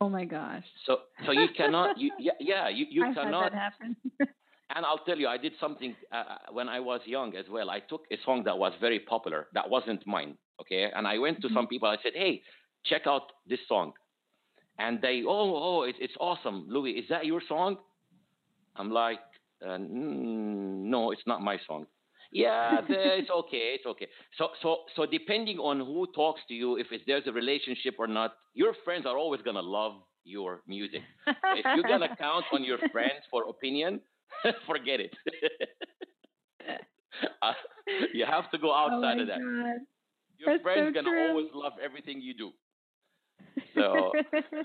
Oh 0.00 0.08
my 0.08 0.24
gosh. 0.24 0.64
So 0.86 0.98
so 1.24 1.32
you 1.32 1.48
cannot 1.56 1.98
you 1.98 2.10
yeah, 2.18 2.32
yeah 2.40 2.68
you 2.68 2.86
you 2.90 3.04
I've 3.06 3.14
cannot 3.14 3.44
had 3.44 3.52
that 3.52 3.58
happen. 3.58 3.96
and 4.74 4.84
I'll 4.84 4.98
tell 4.98 5.18
you, 5.18 5.28
I 5.28 5.36
did 5.36 5.52
something 5.60 5.94
uh, 6.12 6.24
when 6.52 6.68
I 6.68 6.80
was 6.80 7.00
young 7.04 7.36
as 7.36 7.46
well. 7.50 7.70
I 7.70 7.80
took 7.80 8.04
a 8.10 8.16
song 8.24 8.42
that 8.44 8.58
was 8.58 8.72
very 8.80 8.98
popular, 8.98 9.46
that 9.52 9.68
wasn't 9.68 10.06
mine, 10.06 10.36
okay? 10.60 10.90
And 10.94 11.06
I 11.06 11.18
went 11.18 11.40
to 11.42 11.48
some 11.54 11.66
people, 11.66 11.88
I 11.88 11.96
said, 12.02 12.12
hey, 12.14 12.42
check 12.84 13.02
out 13.06 13.22
this 13.48 13.60
song. 13.68 13.92
And 14.78 15.00
they, 15.00 15.22
oh, 15.26 15.54
oh, 15.56 15.82
it, 15.82 15.94
it's 16.00 16.14
awesome. 16.18 16.66
Louis, 16.68 16.92
is 16.92 17.04
that 17.08 17.26
your 17.26 17.40
song? 17.46 17.76
I'm 18.74 18.90
like, 18.90 19.20
uh, 19.64 19.78
mm, 19.78 20.82
no, 20.90 21.12
it's 21.12 21.22
not 21.26 21.40
my 21.42 21.58
song. 21.66 21.86
Yeah, 22.34 22.82
the- 22.88 23.18
it's 23.18 23.30
okay, 23.30 23.76
it's 23.78 23.86
okay. 23.86 24.08
So, 24.38 24.50
so, 24.62 24.78
so 24.96 25.06
depending 25.06 25.58
on 25.58 25.80
who 25.80 26.06
talks 26.14 26.42
to 26.48 26.54
you, 26.54 26.76
if 26.78 26.88
it's, 26.92 27.04
there's 27.06 27.26
a 27.28 27.32
relationship 27.32 27.96
or 27.98 28.08
not, 28.08 28.34
your 28.54 28.74
friends 28.84 29.06
are 29.06 29.18
always 29.18 29.42
gonna 29.42 29.62
love 29.62 29.94
your 30.24 30.62
music. 30.68 31.02
if 31.54 31.66
you're 31.74 31.84
gonna 31.84 32.10
count 32.18 32.46
on 32.52 32.64
your 32.64 32.78
friends 32.92 33.24
for 33.30 33.48
opinion, 33.48 34.00
forget 34.66 35.00
it. 35.00 35.14
Uh, 37.42 37.52
you 38.12 38.24
have 38.26 38.50
to 38.50 38.58
go 38.58 38.72
oh 38.88 39.00
outside 39.00 39.18
my 39.18 39.20
of 39.20 39.28
that. 39.28 39.42
God. 39.42 39.80
Your 40.38 40.52
That's 40.52 40.62
friends 40.62 40.88
so 40.88 40.92
gonna 40.92 41.10
true. 41.10 41.28
always 41.28 41.46
love 41.54 41.74
everything 41.82 42.20
you 42.20 42.34
do. 42.34 42.52
So 43.74 44.12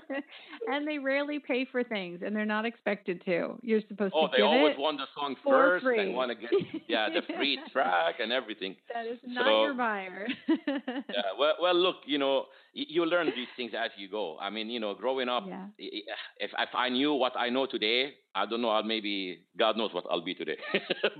and 0.72 0.86
they 0.86 0.98
rarely 0.98 1.38
pay 1.38 1.66
for 1.70 1.82
things, 1.82 2.20
and 2.24 2.34
they're 2.34 2.44
not 2.44 2.64
expected 2.64 3.22
to. 3.24 3.58
You're 3.62 3.80
supposed 3.88 4.12
oh, 4.16 4.26
to 4.26 4.30
they 4.32 4.38
give 4.38 4.46
always 4.46 4.74
it 4.74 4.80
want 4.80 4.98
the 4.98 5.06
song 5.14 5.36
first. 5.46 5.84
free. 5.84 6.04
They 6.06 6.12
want 6.12 6.30
to 6.30 6.34
get 6.36 6.50
yeah 6.88 7.08
the 7.08 7.22
free 7.34 7.58
track 7.72 8.16
and 8.20 8.32
everything. 8.32 8.76
That 8.94 9.06
is 9.06 9.18
not 9.26 9.46
So- 9.46 9.64
your 9.64 9.74
buyer. 9.74 10.26
Yeah, 10.48 11.22
well, 11.38 11.54
well, 11.60 11.74
look, 11.74 11.96
you 12.06 12.18
know, 12.18 12.46
y- 12.74 12.86
you 12.88 13.04
learn 13.04 13.26
these 13.26 13.48
things 13.56 13.72
as 13.76 13.90
you 13.96 14.08
go. 14.08 14.38
I 14.40 14.50
mean, 14.50 14.68
you 14.70 14.80
know, 14.80 14.94
growing 14.94 15.28
up, 15.28 15.44
Yeah. 15.46 15.66
if 15.78 16.50
if 16.58 16.68
I 16.74 16.88
knew 16.88 17.14
what 17.14 17.32
I 17.36 17.48
know 17.50 17.66
today, 17.66 18.14
I 18.34 18.46
don't 18.46 18.62
know. 18.62 18.70
I'll 18.70 18.82
maybe 18.84 19.44
God 19.58 19.76
knows 19.76 19.92
what 19.92 20.04
I'll 20.10 20.24
be 20.24 20.34
today. 20.34 20.58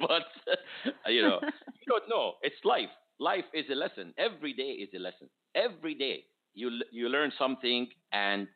but 0.00 0.22
uh, 0.50 1.08
you 1.10 1.22
know, 1.22 1.40
you 1.42 1.86
don't 1.88 2.08
know. 2.08 2.34
It's 2.42 2.56
life. 2.64 2.90
Life 3.18 3.44
is 3.52 3.66
a 3.70 3.74
lesson. 3.74 4.14
Every 4.16 4.52
day 4.54 4.72
is 4.84 4.88
a 4.94 4.98
lesson. 4.98 5.28
Every 5.54 5.94
day 5.94 6.24
you 6.54 6.70
you 6.90 7.08
learn 7.08 7.32
something, 7.38 7.88
and 8.12 8.48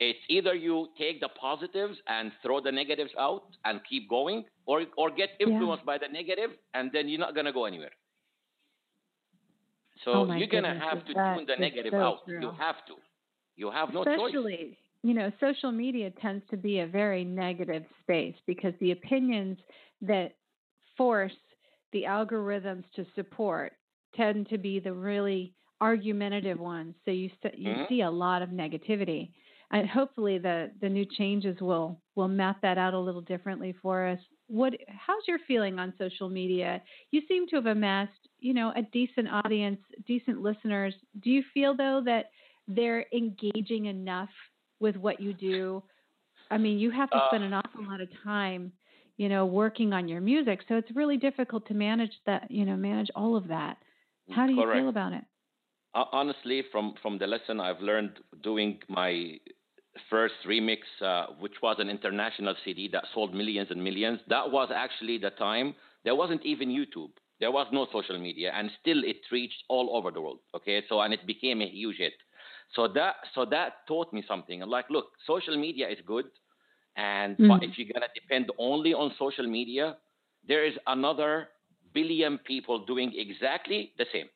it's 0.00 0.18
either 0.28 0.54
you 0.54 0.88
take 0.98 1.20
the 1.20 1.28
positives 1.40 1.98
and 2.08 2.32
throw 2.42 2.60
the 2.60 2.72
negatives 2.72 3.12
out 3.18 3.44
and 3.64 3.80
keep 3.88 4.08
going, 4.08 4.44
or 4.66 4.84
or 4.96 5.10
get 5.10 5.30
influenced 5.40 5.84
by 5.86 5.98
the 5.98 6.08
negative, 6.08 6.50
and 6.74 6.90
then 6.92 7.08
you're 7.08 7.20
not 7.20 7.34
gonna 7.34 7.52
go 7.52 7.64
anywhere. 7.66 7.92
So 10.04 10.12
Oh 10.12 10.32
you're 10.32 10.48
gonna 10.48 10.74
have 10.78 11.04
to 11.06 11.14
tune 11.14 11.46
the 11.46 11.56
negative 11.56 11.94
so 11.94 11.98
out. 11.98 12.18
true. 12.24 12.40
You 12.40 12.52
have 12.58 12.84
to. 12.88 12.94
You 13.56 13.70
have 13.70 13.92
no 13.92 14.04
choice. 14.04 14.36
Especially, 14.36 14.78
you 15.02 15.14
know, 15.14 15.32
social 15.40 15.72
media 15.72 16.10
tends 16.10 16.44
to 16.50 16.56
be 16.56 16.80
a 16.80 16.86
very 16.86 17.24
negative 17.24 17.84
space 18.02 18.36
because 18.46 18.74
the 18.80 18.92
opinions 18.92 19.58
that 20.02 20.36
force 20.96 21.32
the 21.92 22.04
algorithms 22.04 22.84
to 22.96 23.06
support 23.14 23.72
tend 24.14 24.48
to 24.50 24.58
be 24.58 24.80
the 24.80 24.92
really 24.92 25.54
argumentative 25.80 26.58
ones. 26.58 26.94
So 27.04 27.10
you 27.10 27.30
s- 27.42 27.52
you 27.56 27.76
Mhm. 27.76 27.86
see 27.88 28.00
a 28.02 28.10
lot 28.10 28.42
of 28.42 28.50
negativity, 28.50 29.32
and 29.70 29.88
hopefully 29.88 30.38
the 30.38 30.72
the 30.80 30.88
new 30.88 31.04
changes 31.04 31.60
will 31.60 32.00
will 32.14 32.28
map 32.28 32.60
that 32.62 32.78
out 32.78 32.94
a 32.94 32.98
little 33.00 33.20
differently 33.22 33.72
for 33.72 34.06
us. 34.06 34.18
What 34.48 34.74
how's 34.88 35.26
your 35.28 35.38
feeling 35.46 35.78
on 35.78 35.94
social 35.98 36.28
media? 36.28 36.82
You 37.10 37.22
seem 37.28 37.46
to 37.48 37.56
have 37.56 37.66
amassed, 37.66 38.28
you 38.38 38.54
know, 38.54 38.72
a 38.76 38.82
decent 38.82 39.28
audience, 39.28 39.80
decent 40.06 40.40
listeners. 40.40 40.94
Do 41.20 41.30
you 41.30 41.42
feel 41.54 41.74
though 41.76 42.02
that 42.04 42.30
they're 42.68 43.06
engaging 43.12 43.86
enough 43.86 44.30
with 44.80 44.96
what 44.96 45.20
you 45.20 45.32
do? 45.34 45.82
I 46.50 46.58
mean, 46.58 46.78
you 46.78 46.90
have 46.90 47.10
to 47.12 47.20
Uh, 47.20 47.26
spend 47.26 47.44
an 47.44 47.52
awful 47.54 47.84
lot 47.86 48.00
of 48.00 48.08
time, 48.22 48.72
you 49.16 49.28
know, 49.28 49.46
working 49.46 49.92
on 49.92 50.08
your 50.08 50.20
music, 50.20 50.60
so 50.68 50.76
it's 50.76 50.90
really 50.94 51.16
difficult 51.16 51.66
to 51.68 51.74
manage 51.74 52.12
that, 52.26 52.50
you 52.50 52.64
know, 52.64 52.76
manage 52.76 53.10
all 53.14 53.36
of 53.36 53.48
that. 53.48 53.78
How 54.28 54.46
do 54.46 54.52
you 54.52 54.64
Correct. 54.64 54.70
feel 54.70 54.88
about 54.88 55.12
it? 55.12 55.24
Honestly, 56.12 56.62
from 56.70 56.94
from 57.00 57.18
the 57.18 57.26
lesson 57.26 57.58
I've 57.58 57.80
learned 57.80 58.18
doing 58.42 58.78
my 58.88 59.38
first 60.10 60.34
remix, 60.46 60.80
uh, 61.00 61.32
which 61.40 61.54
was 61.62 61.76
an 61.78 61.88
international 61.88 62.54
CD 62.64 62.88
that 62.92 63.04
sold 63.14 63.34
millions 63.34 63.68
and 63.70 63.82
millions, 63.82 64.20
that 64.28 64.50
was 64.50 64.68
actually 64.74 65.16
the 65.16 65.30
time 65.30 65.74
there 66.04 66.14
wasn't 66.14 66.44
even 66.44 66.68
YouTube. 66.68 67.12
There 67.40 67.50
was 67.50 67.66
no 67.72 67.86
social 67.92 68.18
media, 68.18 68.52
and 68.54 68.70
still 68.80 69.04
it 69.04 69.16
reached 69.32 69.62
all 69.68 69.96
over 69.96 70.10
the 70.10 70.20
world. 70.20 70.40
Okay, 70.54 70.82
so 70.88 71.00
and 71.00 71.14
it 71.14 71.26
became 71.26 71.62
a 71.62 71.66
huge 71.68 71.96
hit. 71.96 72.12
So 72.74 72.88
that 72.88 73.16
so 73.34 73.46
that 73.46 73.86
taught 73.88 74.12
me 74.12 74.22
something. 74.28 74.62
I'm 74.62 74.70
like, 74.70 74.90
look, 74.90 75.06
social 75.26 75.56
media 75.56 75.88
is 75.88 75.98
good, 76.06 76.26
and 76.96 77.38
mm. 77.38 77.48
but 77.48 77.62
if 77.62 77.78
you're 77.78 77.88
gonna 77.92 78.12
depend 78.14 78.52
only 78.58 78.92
on 78.92 79.14
social 79.18 79.46
media, 79.46 79.96
there 80.46 80.66
is 80.66 80.74
another 80.86 81.48
billion 81.94 82.36
people 82.38 82.84
doing 82.84 83.12
exactly 83.16 83.92
the 83.96 84.04
same. 84.12 84.28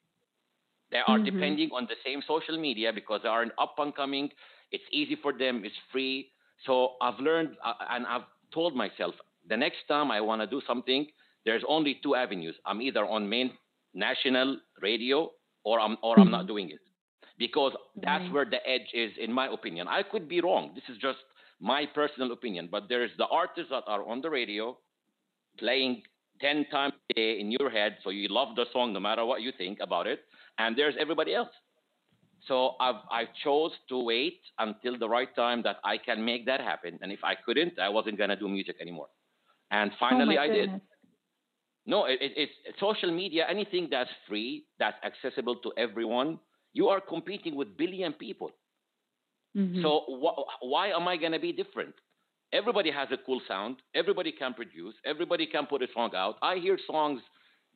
They 0.90 0.98
are 1.06 1.18
mm-hmm. 1.18 1.24
depending 1.24 1.70
on 1.72 1.86
the 1.86 1.94
same 2.04 2.22
social 2.26 2.58
media 2.58 2.92
because 2.92 3.20
they 3.22 3.28
are 3.28 3.42
an 3.42 3.52
up 3.58 3.74
and 3.78 3.94
coming. 3.94 4.30
It's 4.72 4.84
easy 4.92 5.16
for 5.20 5.32
them. 5.32 5.62
It's 5.64 5.74
free. 5.92 6.30
So 6.66 6.92
I've 7.00 7.18
learned 7.18 7.56
uh, 7.64 7.74
and 7.90 8.06
I've 8.06 8.26
told 8.52 8.74
myself 8.74 9.14
the 9.48 9.56
next 9.56 9.86
time 9.88 10.10
I 10.10 10.20
want 10.20 10.40
to 10.42 10.46
do 10.46 10.60
something, 10.66 11.06
there's 11.44 11.62
only 11.68 12.00
two 12.02 12.14
avenues. 12.14 12.54
I'm 12.66 12.82
either 12.82 13.04
on 13.04 13.28
main 13.28 13.52
national 13.94 14.58
radio 14.80 15.30
or 15.64 15.80
I'm 15.80 15.96
or 16.02 16.14
mm-hmm. 16.14 16.22
I'm 16.22 16.30
not 16.30 16.40
mm-hmm. 16.40 16.48
doing 16.48 16.70
it 16.70 16.80
because 17.38 17.72
that's 17.96 18.22
right. 18.24 18.32
where 18.32 18.44
the 18.44 18.64
edge 18.68 18.88
is, 18.92 19.12
in 19.18 19.32
my 19.32 19.48
opinion. 19.52 19.88
I 19.88 20.02
could 20.02 20.28
be 20.28 20.40
wrong. 20.40 20.72
This 20.74 20.84
is 20.94 21.00
just 21.00 21.18
my 21.58 21.86
personal 21.94 22.32
opinion, 22.32 22.68
but 22.70 22.84
there's 22.88 23.10
the 23.16 23.26
artists 23.26 23.70
that 23.70 23.84
are 23.86 24.06
on 24.06 24.20
the 24.20 24.30
radio 24.30 24.76
playing 25.58 26.02
10 26.40 26.66
times 26.70 26.94
a 27.10 27.14
day 27.14 27.40
in 27.40 27.50
your 27.50 27.70
head, 27.70 27.98
so 28.02 28.10
you 28.10 28.28
love 28.28 28.56
the 28.56 28.66
song 28.72 28.92
no 28.92 29.00
matter 29.00 29.24
what 29.24 29.42
you 29.42 29.52
think 29.56 29.78
about 29.80 30.06
it, 30.06 30.20
and 30.58 30.76
there's 30.76 30.94
everybody 30.98 31.34
else. 31.34 31.48
So 32.48 32.74
I've 32.80 33.02
I 33.10 33.24
chose 33.44 33.72
to 33.90 34.02
wait 34.02 34.40
until 34.58 34.98
the 34.98 35.08
right 35.08 35.34
time 35.36 35.62
that 35.62 35.76
I 35.84 35.98
can 35.98 36.24
make 36.24 36.46
that 36.46 36.60
happen, 36.60 36.98
and 37.02 37.12
if 37.12 37.22
I 37.22 37.34
couldn't, 37.34 37.78
I 37.78 37.88
wasn't 37.88 38.18
gonna 38.18 38.36
do 38.36 38.48
music 38.48 38.76
anymore. 38.80 39.08
And 39.70 39.90
finally, 40.00 40.38
oh 40.38 40.42
I 40.42 40.48
did. 40.48 40.70
No, 41.86 42.04
it, 42.04 42.18
it, 42.20 42.32
it's 42.36 42.80
social 42.80 43.10
media. 43.10 43.46
Anything 43.48 43.88
that's 43.90 44.10
free, 44.28 44.64
that's 44.78 44.96
accessible 45.04 45.56
to 45.56 45.72
everyone. 45.76 46.38
You 46.72 46.88
are 46.88 47.00
competing 47.00 47.56
with 47.56 47.76
billion 47.76 48.12
people. 48.12 48.50
Mm-hmm. 49.56 49.82
So 49.82 50.02
wh- 50.08 50.62
why 50.64 50.88
am 50.88 51.08
I 51.08 51.16
gonna 51.16 51.40
be 51.40 51.52
different? 51.52 51.94
Everybody 52.52 52.90
has 52.90 53.08
a 53.12 53.16
cool 53.24 53.40
sound. 53.46 53.76
Everybody 53.94 54.32
can 54.32 54.54
produce. 54.54 54.94
Everybody 55.04 55.46
can 55.46 55.66
put 55.66 55.82
a 55.82 55.86
song 55.94 56.10
out. 56.14 56.36
I 56.42 56.56
hear 56.56 56.78
songs 56.86 57.20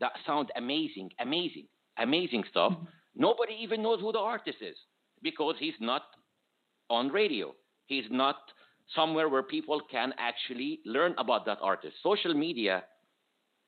that 0.01 0.13
sound 0.27 0.51
amazing, 0.57 1.11
amazing, 1.21 1.67
amazing 1.99 2.45
stuff. 2.51 2.73
Mm-hmm. 2.73 2.85
Nobody 3.17 3.55
even 3.61 3.83
knows 3.83 4.01
who 4.01 4.11
the 4.11 4.19
artist 4.19 4.59
is 4.61 4.77
because 5.23 5.55
he's 5.61 5.75
not 5.81 6.03
on 6.91 7.09
radio. 7.09 7.55
He's 7.87 8.05
not 8.11 8.37
somewhere 8.95 9.29
where 9.29 9.43
people 9.43 9.81
can 9.91 10.13
actually 10.19 10.81
learn 10.85 11.15
about 11.19 11.47
that 11.47 11.59
artist. 11.63 11.95
Social 12.03 12.35
media 12.35 12.83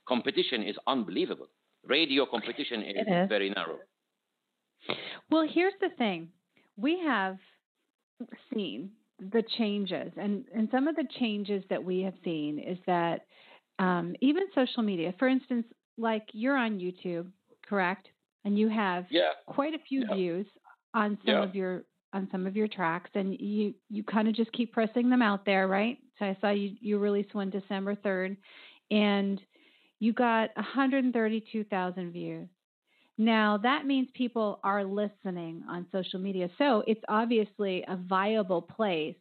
competition 0.08 0.62
is 0.62 0.76
unbelievable. 0.86 1.46
Radio 1.84 2.26
competition 2.26 2.82
is, 2.82 2.96
is 3.06 3.28
very 3.28 3.50
narrow. 3.50 3.78
Well, 5.30 5.46
here's 5.48 5.74
the 5.80 5.90
thing. 5.96 6.28
We 6.76 7.00
have 7.04 7.38
seen 8.52 8.90
the 9.18 9.42
changes, 9.58 10.12
and, 10.16 10.44
and 10.54 10.68
some 10.70 10.88
of 10.88 10.96
the 10.96 11.06
changes 11.18 11.64
that 11.70 11.82
we 11.82 12.00
have 12.00 12.14
seen 12.24 12.58
is 12.58 12.78
that 12.86 13.22
um, 13.78 14.14
even 14.20 14.44
social 14.54 14.82
media, 14.82 15.14
for 15.18 15.28
instance, 15.28 15.66
like 15.98 16.24
you're 16.32 16.56
on 16.56 16.78
YouTube, 16.78 17.26
correct? 17.68 18.08
And 18.44 18.58
you 18.58 18.68
have 18.68 19.06
yeah. 19.10 19.30
quite 19.46 19.74
a 19.74 19.78
few 19.88 20.04
yeah. 20.08 20.14
views 20.14 20.46
on 20.94 21.18
some 21.24 21.34
yeah. 21.34 21.42
of 21.42 21.54
your 21.54 21.84
on 22.12 22.28
some 22.30 22.46
of 22.46 22.56
your 22.56 22.68
tracks, 22.68 23.10
and 23.14 23.34
you 23.38 23.74
you 23.90 24.04
kind 24.04 24.28
of 24.28 24.34
just 24.34 24.52
keep 24.52 24.72
pressing 24.72 25.10
them 25.10 25.20
out 25.20 25.44
there, 25.44 25.66
right? 25.66 25.98
So 26.18 26.26
I 26.26 26.36
saw 26.40 26.50
you 26.50 26.76
you 26.80 26.98
released 26.98 27.34
one 27.34 27.50
December 27.50 27.96
third, 27.96 28.36
and 28.90 29.40
you 29.98 30.12
got 30.12 30.50
132,000 30.56 32.12
views. 32.12 32.48
Now, 33.18 33.58
that 33.58 33.86
means 33.86 34.08
people 34.14 34.60
are 34.62 34.84
listening 34.84 35.62
on 35.68 35.86
social 35.90 36.18
media. 36.20 36.50
So 36.58 36.82
it's 36.86 37.00
obviously 37.08 37.84
a 37.88 37.96
viable 37.96 38.62
place 38.62 39.16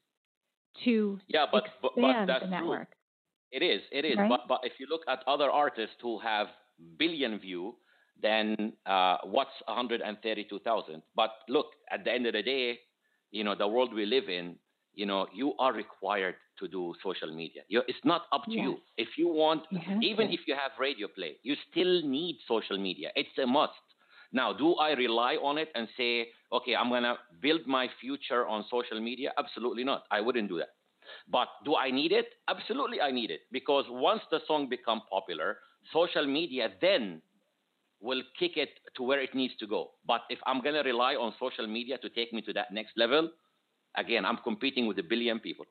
to 0.83 1.19
yeah, 1.27 1.45
but, 1.51 1.63
expand 1.65 1.79
but, 1.81 1.91
but 1.95 2.25
that's 2.27 2.43
the 2.43 2.49
network. 2.49 2.89
True. 2.89 3.61
It 3.61 3.63
is, 3.63 3.81
it 3.91 4.03
is. 4.03 4.17
Right? 4.17 4.29
But, 4.29 4.41
but 4.49 4.59
if 4.63 4.73
you 4.79 4.87
look 4.89 5.01
at 5.07 5.19
other 5.27 5.49
artists 5.49 5.95
who 6.01 6.19
have 6.19 6.47
billion 6.97 7.39
view, 7.39 7.75
then 8.21 8.73
uh, 8.85 9.17
what's 9.23 9.51
132,000? 9.67 11.01
But 11.15 11.31
look, 11.47 11.67
at 11.89 12.03
the 12.03 12.11
end 12.11 12.25
of 12.25 12.33
the 12.33 12.43
day, 12.43 12.79
you 13.31 13.43
know, 13.43 13.55
the 13.55 13.67
world 13.67 13.93
we 13.93 14.05
live 14.05 14.27
in, 14.27 14.55
you 14.93 15.05
know, 15.05 15.27
you 15.33 15.53
are 15.59 15.73
required 15.73 16.35
to 16.59 16.67
do 16.67 16.93
social 17.03 17.33
media. 17.33 17.61
You're, 17.67 17.83
it's 17.87 17.99
not 18.03 18.23
up 18.31 18.45
to 18.45 18.51
yes. 18.51 18.63
you. 18.63 18.77
If 18.97 19.09
you 19.17 19.27
want, 19.27 19.63
you 19.71 19.79
even 20.01 20.27
to. 20.27 20.33
if 20.33 20.41
you 20.47 20.55
have 20.55 20.71
radio 20.79 21.07
play, 21.07 21.35
you 21.43 21.55
still 21.69 22.01
need 22.01 22.37
social 22.47 22.77
media. 22.77 23.09
It's 23.15 23.37
a 23.41 23.45
must. 23.45 23.73
Now, 24.35 24.51
do 24.51 24.75
I 24.75 24.91
rely 24.91 25.35
on 25.35 25.57
it 25.57 25.69
and 25.75 25.87
say, 25.95 26.27
okay, 26.51 26.75
I'm 26.75 26.89
going 26.89 27.03
to 27.03 27.15
build 27.41 27.61
my 27.65 27.87
future 28.01 28.45
on 28.45 28.65
social 28.69 28.99
media? 28.99 29.31
Absolutely 29.39 29.85
not. 29.85 30.03
I 30.11 30.19
wouldn't 30.19 30.49
do 30.49 30.57
that. 30.57 30.71
But 31.31 31.47
do 31.63 31.77
I 31.77 31.89
need 31.89 32.11
it? 32.11 32.27
Absolutely, 32.49 32.99
I 32.99 33.11
need 33.11 33.31
it. 33.31 33.41
Because 33.53 33.85
once 33.87 34.21
the 34.31 34.39
song 34.45 34.67
become 34.67 35.03
popular, 35.09 35.59
social 35.93 36.27
media 36.27 36.67
then 36.81 37.21
will 38.01 38.23
kick 38.37 38.57
it 38.57 38.71
to 38.97 39.03
where 39.03 39.21
it 39.21 39.33
needs 39.33 39.53
to 39.61 39.67
go. 39.67 39.91
But 40.05 40.21
if 40.29 40.39
I'm 40.45 40.61
going 40.61 40.75
to 40.75 40.81
rely 40.81 41.15
on 41.15 41.33
social 41.39 41.65
media 41.65 41.97
to 41.99 42.09
take 42.09 42.33
me 42.33 42.41
to 42.41 42.51
that 42.53 42.73
next 42.73 42.97
level, 42.97 43.29
again, 43.95 44.25
I'm 44.25 44.39
competing 44.43 44.85
with 44.85 44.99
a 44.99 45.03
billion 45.03 45.39
people. 45.39 45.65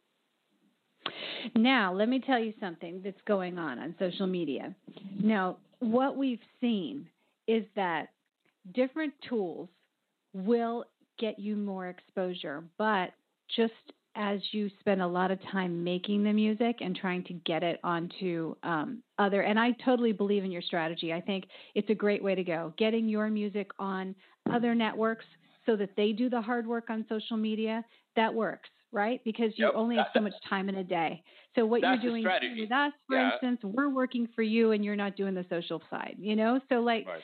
Now, 1.55 1.93
let 1.93 2.09
me 2.09 2.19
tell 2.19 2.39
you 2.39 2.55
something 2.59 3.03
that's 3.05 3.21
going 3.27 3.59
on 3.59 3.79
on 3.79 3.95
social 3.99 4.27
media. 4.27 4.75
Now, 5.23 5.59
what 5.81 6.17
we've 6.17 6.47
seen 6.63 7.07
is 7.47 7.65
that 7.77 8.09
different 8.73 9.13
tools 9.29 9.69
will 10.33 10.85
get 11.19 11.39
you 11.39 11.57
more 11.57 11.89
exposure, 11.89 12.65
but 12.79 13.13
just 13.55 13.73
as 14.17 14.41
you 14.53 14.71
spend 14.81 15.03
a 15.03 15.07
lot 15.07 15.31
of 15.31 15.39
time 15.51 15.83
making 15.83 16.23
the 16.23 16.33
music 16.33 16.77
and 16.81 16.97
trying 16.97 17.25
to 17.25 17.33
get 17.33 17.63
it 17.63 17.81
onto 17.83 18.55
um, 18.63 19.03
other, 19.19 19.43
and 19.43 19.59
I 19.59 19.73
totally 19.85 20.13
believe 20.13 20.45
in 20.45 20.53
your 20.53 20.63
strategy. 20.63 21.13
I 21.13 21.21
think 21.21 21.45
it's 21.75 21.91
a 21.91 21.95
great 21.95 22.23
way 22.23 22.35
to 22.35 22.45
go. 22.45 22.73
Getting 22.79 23.09
your 23.09 23.29
music 23.29 23.71
on 23.79 24.15
other 24.53 24.75
networks 24.75 25.25
so 25.67 25.77
that 25.77 25.91
they 25.97 26.13
do 26.13 26.31
the 26.31 26.41
hard 26.41 26.67
work 26.67 26.91
on 26.91 27.05
social 27.09 27.37
media, 27.37 27.85
that 28.17 28.33
works 28.33 28.69
right? 28.95 29.21
Because 29.25 29.51
you 29.57 29.67
yep, 29.67 29.75
only 29.75 29.97
have 29.97 30.07
so 30.15 30.21
much 30.23 30.35
time 30.49 30.69
in 30.69 30.77
a 30.77 30.85
day. 30.85 31.23
So 31.57 31.67
what 31.67 31.83
you're 31.83 31.99
doing 31.99 32.25
with 32.25 32.73
us, 32.73 32.93
for 33.07 33.17
yeah. 33.17 33.33
instance, 33.33 33.61
we're 33.63 33.91
working 33.91 34.29
for 34.35 34.43
you 34.43 34.71
and 34.71 34.85
you're 34.85 34.97
not 34.97 35.17
doing 35.17 35.35
the 35.35 35.45
social 35.51 35.83
side, 35.91 36.17
you 36.19 36.37
know? 36.37 36.61
So 36.69 36.77
like 36.77 37.07
right. 37.07 37.21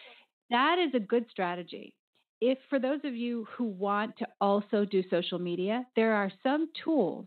That 0.51 0.79
is 0.79 0.95
a 0.95 1.01
good 1.01 1.27
strategy. 1.31 1.95
If 2.41 2.59
for 2.69 2.79
those 2.79 3.01
of 3.05 3.15
you 3.15 3.47
who 3.57 3.65
want 3.65 4.17
to 4.19 4.29
also 4.41 4.85
do 4.85 5.03
social 5.11 5.39
media, 5.39 5.87
there 5.97 6.15
are 6.15 6.33
some 6.43 6.69
tools 6.85 7.27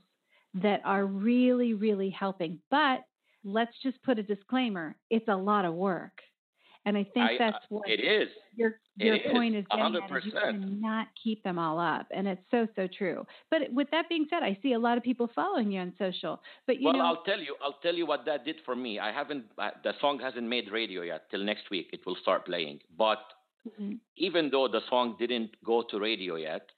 that 0.55 0.81
are 0.85 1.05
really, 1.05 1.73
really 1.73 2.09
helping. 2.09 2.59
But 2.71 3.01
let's 3.43 3.73
just 3.83 4.01
put 4.03 4.19
a 4.19 4.23
disclaimer 4.23 4.95
it's 5.09 5.27
a 5.27 5.35
lot 5.35 5.65
of 5.65 5.73
work. 5.73 6.21
And 6.85 6.97
I 6.97 7.03
think 7.13 7.31
I, 7.31 7.37
that's 7.37 7.55
uh, 7.55 7.67
what 7.69 7.89
it 7.89 8.01
is. 8.01 8.27
Your 8.55 8.75
your 8.97 9.15
it 9.15 9.31
point 9.31 9.55
is, 9.55 9.61
is 9.61 9.67
getting 9.71 9.93
100%. 9.93 10.17
at. 10.17 10.25
You 10.25 10.31
cannot 10.31 11.07
keep 11.21 11.41
them 11.43 11.57
all 11.57 11.79
up, 11.79 12.07
and 12.11 12.27
it's 12.27 12.41
so 12.51 12.67
so 12.75 12.87
true. 12.97 13.25
But 13.49 13.61
with 13.71 13.89
that 13.91 14.09
being 14.09 14.27
said, 14.29 14.43
I 14.43 14.57
see 14.61 14.73
a 14.73 14.79
lot 14.79 14.97
of 14.97 15.03
people 15.03 15.29
following 15.33 15.71
you 15.71 15.79
on 15.79 15.93
social. 15.97 16.41
But 16.67 16.79
you 16.79 16.87
well, 16.87 16.97
know, 16.97 17.05
I'll 17.05 17.23
tell 17.23 17.39
you, 17.39 17.55
I'll 17.63 17.79
tell 17.81 17.95
you 17.95 18.05
what 18.05 18.25
that 18.25 18.43
did 18.43 18.57
for 18.65 18.75
me. 18.75 18.99
I 18.99 19.11
haven't 19.13 19.45
uh, 19.57 19.69
the 19.83 19.93
song 20.01 20.19
hasn't 20.19 20.47
made 20.47 20.71
radio 20.71 21.03
yet. 21.03 21.29
Till 21.31 21.43
next 21.43 21.69
week, 21.71 21.89
it 21.93 22.01
will 22.05 22.17
start 22.21 22.45
playing. 22.45 22.79
But 22.97 23.19
mm-hmm. 23.67 23.93
even 24.17 24.49
though 24.51 24.67
the 24.67 24.81
song 24.89 25.15
didn't 25.17 25.51
go 25.65 25.83
to 25.89 25.99
radio 25.99 26.35
yet, 26.35 26.69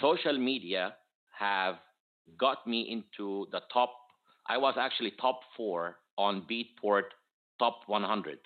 social 0.00 0.36
media 0.38 0.94
have 1.38 1.76
got 2.38 2.66
me 2.66 2.82
into 2.90 3.46
the 3.50 3.60
top. 3.72 3.94
I 4.46 4.58
was 4.58 4.74
actually 4.78 5.12
top 5.18 5.40
four 5.56 5.96
on 6.18 6.46
Beatport 6.50 7.04
top 7.58 7.80
100 7.86 8.38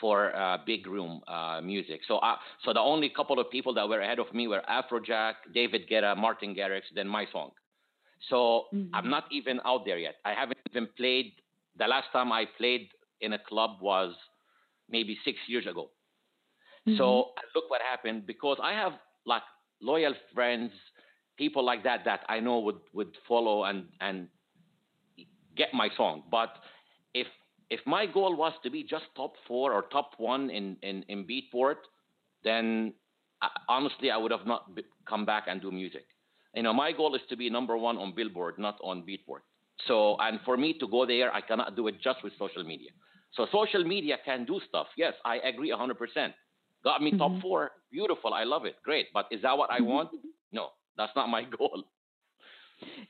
for 0.00 0.34
uh, 0.36 0.58
big 0.66 0.86
room 0.86 1.20
uh, 1.28 1.60
music. 1.62 2.00
So, 2.08 2.16
uh, 2.18 2.36
so 2.64 2.72
the 2.72 2.80
only 2.80 3.08
couple 3.08 3.38
of 3.38 3.50
people 3.50 3.74
that 3.74 3.88
were 3.88 4.00
ahead 4.00 4.18
of 4.18 4.32
me 4.34 4.48
were 4.48 4.62
Afrojack, 4.68 5.34
David 5.54 5.88
Guetta, 5.88 6.16
Martin 6.16 6.54
Garrix, 6.54 6.82
then 6.94 7.06
my 7.06 7.26
song. 7.32 7.50
So 8.28 8.64
mm-hmm. 8.74 8.94
I'm 8.94 9.10
not 9.10 9.24
even 9.30 9.60
out 9.64 9.84
there 9.84 9.98
yet. 9.98 10.16
I 10.24 10.32
haven't 10.32 10.58
even 10.70 10.88
played. 10.96 11.32
The 11.78 11.86
last 11.86 12.06
time 12.12 12.32
I 12.32 12.44
played 12.58 12.88
in 13.20 13.32
a 13.32 13.38
club 13.38 13.78
was 13.80 14.14
maybe 14.90 15.16
six 15.24 15.38
years 15.46 15.66
ago. 15.66 15.90
Mm-hmm. 16.86 16.98
So 16.98 17.30
look 17.54 17.68
what 17.68 17.80
happened 17.82 18.26
because 18.26 18.58
I 18.62 18.72
have 18.72 18.92
like 19.24 19.42
loyal 19.80 20.14
friends, 20.34 20.72
people 21.36 21.64
like 21.64 21.84
that 21.84 22.04
that 22.04 22.20
I 22.28 22.40
know 22.40 22.58
would 22.60 22.80
would 22.92 23.16
follow 23.28 23.64
and 23.64 23.86
and 24.00 24.28
get 25.56 25.68
my 25.74 25.88
song. 25.96 26.24
But 26.30 26.50
if 27.72 27.80
my 27.86 28.04
goal 28.04 28.36
was 28.36 28.52
to 28.62 28.70
be 28.70 28.82
just 28.82 29.04
top 29.16 29.32
four 29.48 29.72
or 29.72 29.82
top 29.90 30.10
one 30.18 30.50
in, 30.50 30.76
in, 30.82 31.04
in 31.08 31.24
Beatport, 31.24 31.76
then 32.44 32.92
I, 33.40 33.48
honestly, 33.66 34.10
I 34.10 34.18
would 34.18 34.30
have 34.30 34.46
not 34.46 34.74
be, 34.74 34.82
come 35.08 35.24
back 35.24 35.44
and 35.48 35.58
do 35.62 35.70
music. 35.72 36.04
You 36.54 36.64
know, 36.64 36.74
my 36.74 36.92
goal 36.92 37.14
is 37.14 37.22
to 37.30 37.36
be 37.36 37.48
number 37.48 37.78
one 37.78 37.96
on 37.96 38.12
Billboard, 38.14 38.58
not 38.58 38.76
on 38.84 39.02
Beatport. 39.02 39.40
So, 39.88 40.16
and 40.20 40.38
for 40.44 40.58
me 40.58 40.74
to 40.80 40.86
go 40.86 41.06
there, 41.06 41.32
I 41.32 41.40
cannot 41.40 41.74
do 41.74 41.88
it 41.88 41.94
just 42.02 42.22
with 42.22 42.34
social 42.38 42.62
media. 42.62 42.90
So, 43.32 43.46
social 43.50 43.84
media 43.84 44.18
can 44.22 44.44
do 44.44 44.60
stuff. 44.68 44.88
Yes, 44.98 45.14
I 45.24 45.36
agree 45.38 45.70
100%. 45.70 45.94
Got 46.84 47.00
me 47.02 47.10
mm-hmm. 47.10 47.18
top 47.18 47.40
four. 47.40 47.70
Beautiful. 47.90 48.34
I 48.34 48.44
love 48.44 48.66
it. 48.66 48.76
Great. 48.84 49.06
But 49.14 49.28
is 49.30 49.40
that 49.42 49.56
what 49.56 49.70
I 49.70 49.80
want? 49.80 50.10
No, 50.52 50.68
that's 50.98 51.12
not 51.16 51.30
my 51.30 51.44
goal. 51.58 51.84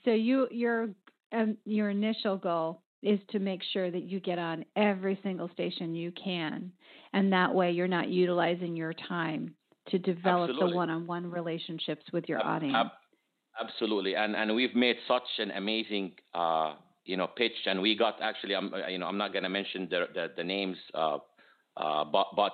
So 0.04 0.12
you 0.12 0.46
your 0.50 0.90
um, 1.32 1.56
your 1.64 1.88
initial 1.88 2.36
goal 2.36 2.81
is 3.02 3.18
to 3.30 3.38
make 3.38 3.62
sure 3.72 3.90
that 3.90 4.02
you 4.02 4.20
get 4.20 4.38
on 4.38 4.64
every 4.76 5.18
single 5.22 5.48
station 5.50 5.94
you 5.94 6.12
can, 6.12 6.72
and 7.12 7.32
that 7.32 7.54
way 7.54 7.70
you're 7.72 7.88
not 7.88 8.08
utilizing 8.08 8.76
your 8.76 8.92
time 9.08 9.54
to 9.88 9.98
develop 9.98 10.50
Absolutely. 10.50 10.70
the 10.70 10.76
one-on-one 10.76 11.30
relationships 11.30 12.04
with 12.12 12.28
your 12.28 12.44
audience. 12.44 12.76
Ab- 12.76 13.66
absolutely, 13.68 14.14
and 14.14 14.36
and 14.36 14.54
we've 14.54 14.74
made 14.74 14.96
such 15.08 15.28
an 15.38 15.50
amazing. 15.52 16.12
Uh, 16.34 16.74
you 17.04 17.16
know, 17.16 17.26
pitch, 17.26 17.66
and 17.66 17.82
we 17.82 17.96
got 17.96 18.22
actually. 18.22 18.54
I'm, 18.54 18.72
you 18.88 18.98
know, 18.98 19.06
I'm 19.06 19.18
not 19.18 19.32
going 19.32 19.42
to 19.42 19.48
mention 19.48 19.88
the 19.90 20.06
the, 20.14 20.28
the 20.36 20.44
names, 20.44 20.76
uh, 20.94 21.18
uh, 21.76 22.04
but 22.04 22.28
but 22.36 22.52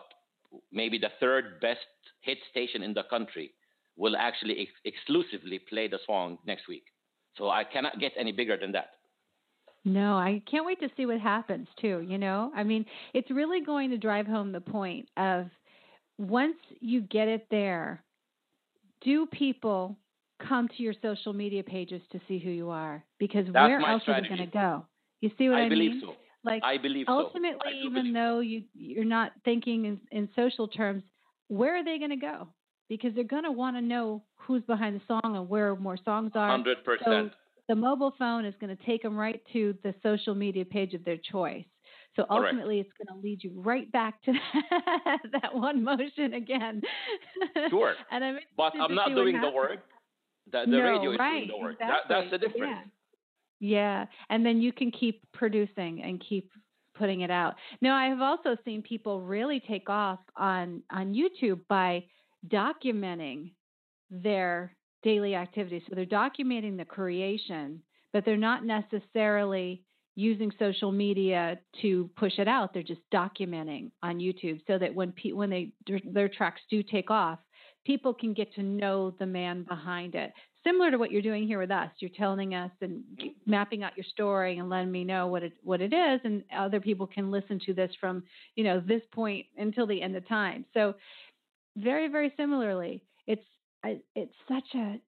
maybe 0.72 0.98
the 0.98 1.10
third 1.20 1.60
best 1.60 1.80
hit 2.22 2.38
station 2.50 2.82
in 2.82 2.94
the 2.94 3.02
country 3.10 3.52
will 3.96 4.16
actually 4.16 4.60
ex- 4.60 4.80
exclusively 4.84 5.58
play 5.58 5.88
the 5.88 5.98
song 6.06 6.38
next 6.46 6.68
week. 6.68 6.84
So 7.36 7.50
I 7.50 7.64
cannot 7.64 8.00
get 8.00 8.12
any 8.16 8.32
bigger 8.32 8.56
than 8.56 8.72
that. 8.72 8.90
No, 9.88 10.16
I 10.16 10.42
can't 10.50 10.66
wait 10.66 10.80
to 10.80 10.88
see 10.96 11.06
what 11.06 11.20
happens 11.20 11.66
too. 11.80 12.04
You 12.06 12.18
know, 12.18 12.52
I 12.54 12.62
mean, 12.62 12.84
it's 13.14 13.30
really 13.30 13.60
going 13.64 13.90
to 13.90 13.98
drive 13.98 14.26
home 14.26 14.52
the 14.52 14.60
point 14.60 15.08
of 15.16 15.46
once 16.18 16.56
you 16.80 17.00
get 17.00 17.28
it 17.28 17.46
there, 17.50 18.02
do 19.02 19.26
people 19.26 19.96
come 20.46 20.68
to 20.76 20.82
your 20.82 20.94
social 21.00 21.32
media 21.32 21.62
pages 21.62 22.02
to 22.12 22.20
see 22.28 22.38
who 22.38 22.50
you 22.50 22.70
are? 22.70 23.04
Because 23.18 23.46
That's 23.46 23.68
where 23.68 23.80
else 23.80 24.02
strategy. 24.02 24.26
are 24.26 24.30
they 24.30 24.36
going 24.36 24.50
to 24.50 24.52
go? 24.56 24.86
You 25.20 25.30
see 25.38 25.48
what 25.48 25.56
I, 25.58 25.62
mean? 25.62 25.66
I 25.66 25.68
believe 25.68 25.90
mean? 25.92 26.00
so. 26.04 26.14
Like 26.44 26.62
I 26.62 26.78
believe 26.78 27.06
ultimately, 27.08 27.58
so. 27.62 27.68
I 27.68 27.72
even 27.84 27.92
believe. 27.94 28.14
though 28.14 28.40
you 28.40 28.62
you're 28.74 29.04
not 29.04 29.32
thinking 29.44 29.84
in, 29.86 30.00
in 30.12 30.28
social 30.36 30.68
terms, 30.68 31.02
where 31.48 31.76
are 31.76 31.84
they 31.84 31.98
going 31.98 32.10
to 32.10 32.16
go? 32.16 32.48
Because 32.88 33.12
they're 33.14 33.24
going 33.24 33.42
to 33.42 33.50
want 33.50 33.76
to 33.76 33.82
know 33.82 34.22
who's 34.36 34.62
behind 34.62 34.96
the 35.00 35.02
song 35.08 35.36
and 35.36 35.48
where 35.48 35.74
more 35.74 35.98
songs 36.04 36.32
are. 36.36 36.48
Hundred 36.50 36.78
So 36.84 36.96
percent. 36.96 37.32
The 37.68 37.74
mobile 37.74 38.14
phone 38.18 38.44
is 38.44 38.54
going 38.60 38.74
to 38.74 38.84
take 38.84 39.02
them 39.02 39.16
right 39.16 39.40
to 39.52 39.74
the 39.82 39.94
social 40.02 40.34
media 40.34 40.64
page 40.64 40.94
of 40.94 41.04
their 41.04 41.18
choice. 41.18 41.64
So 42.16 42.24
ultimately, 42.30 42.80
it's 42.80 42.90
going 42.98 43.16
to 43.16 43.22
lead 43.22 43.44
you 43.44 43.52
right 43.54 43.90
back 43.92 44.20
to 44.24 44.32
that 45.40 45.54
one 45.54 45.84
motion 45.84 46.34
again. 46.34 46.82
Sure. 47.70 47.94
and 48.10 48.24
I'm 48.24 48.38
But 48.56 48.72
I'm 48.80 48.94
not 48.94 49.10
doing 49.10 49.40
the 49.40 49.50
work. 49.50 49.84
The, 50.50 50.62
the 50.64 50.72
no, 50.72 50.80
radio 50.80 51.12
is 51.12 51.18
right, 51.18 51.46
doing 51.46 51.48
the 51.48 51.58
work. 51.58 51.74
Exactly. 51.74 51.96
That, 52.08 52.20
that's 52.22 52.30
the 52.30 52.38
difference. 52.38 52.76
Yeah. 52.76 52.90
Yeah, 53.60 54.06
and 54.30 54.46
then 54.46 54.60
you 54.60 54.72
can 54.72 54.92
keep 54.92 55.20
producing 55.32 56.02
and 56.02 56.22
keep 56.26 56.48
putting 56.94 57.22
it 57.22 57.30
out. 57.30 57.56
Now, 57.80 57.96
I 57.96 58.06
have 58.06 58.20
also 58.20 58.56
seen 58.64 58.82
people 58.82 59.20
really 59.20 59.60
take 59.60 59.88
off 59.88 60.20
on 60.36 60.82
on 60.92 61.12
YouTube 61.12 61.60
by 61.68 62.04
documenting 62.48 63.52
their 64.10 64.76
daily 65.02 65.34
activities. 65.34 65.82
So 65.88 65.94
they're 65.94 66.06
documenting 66.06 66.76
the 66.76 66.84
creation, 66.84 67.82
but 68.12 68.24
they're 68.24 68.36
not 68.36 68.64
necessarily 68.64 69.82
using 70.18 70.50
social 70.58 70.90
media 70.90 71.56
to 71.80 72.10
push 72.16 72.38
it 72.38 72.48
out. 72.48 72.74
They're 72.74 72.82
just 72.82 73.02
documenting 73.14 73.92
on 74.02 74.18
YouTube 74.18 74.60
so 74.66 74.76
that 74.76 74.92
when 74.92 75.12
pe- 75.12 75.30
when 75.30 75.48
they 75.48 75.72
their, 75.86 76.00
their 76.04 76.28
tracks 76.28 76.60
do 76.68 76.82
take 76.82 77.08
off, 77.08 77.38
people 77.86 78.12
can 78.12 78.34
get 78.34 78.52
to 78.54 78.62
know 78.64 79.14
the 79.20 79.26
man 79.26 79.62
behind 79.62 80.16
it. 80.16 80.32
Similar 80.64 80.90
to 80.90 80.98
what 80.98 81.12
you're 81.12 81.22
doing 81.22 81.46
here 81.46 81.60
with 81.60 81.70
us, 81.70 81.88
you're 82.00 82.10
telling 82.16 82.52
us 82.52 82.72
and 82.80 83.04
mapping 83.46 83.84
out 83.84 83.96
your 83.96 84.04
story 84.10 84.58
and 84.58 84.68
letting 84.68 84.90
me 84.90 85.04
know 85.04 85.28
what 85.28 85.44
it 85.44 85.52
what 85.62 85.80
it 85.80 85.92
is, 85.92 86.20
and 86.24 86.42
other 86.56 86.80
people 86.80 87.06
can 87.06 87.30
listen 87.30 87.60
to 87.66 87.72
this 87.72 87.92
from 88.00 88.24
you 88.56 88.64
know 88.64 88.80
this 88.80 89.02
point 89.12 89.46
until 89.56 89.86
the 89.86 90.02
end 90.02 90.16
of 90.16 90.26
time. 90.26 90.64
So 90.74 90.94
very 91.76 92.08
very 92.08 92.32
similarly, 92.36 93.04
it's 93.28 93.44
I- 93.88 94.00
it's 94.14 94.34
such 94.48 94.74
a 94.74 95.00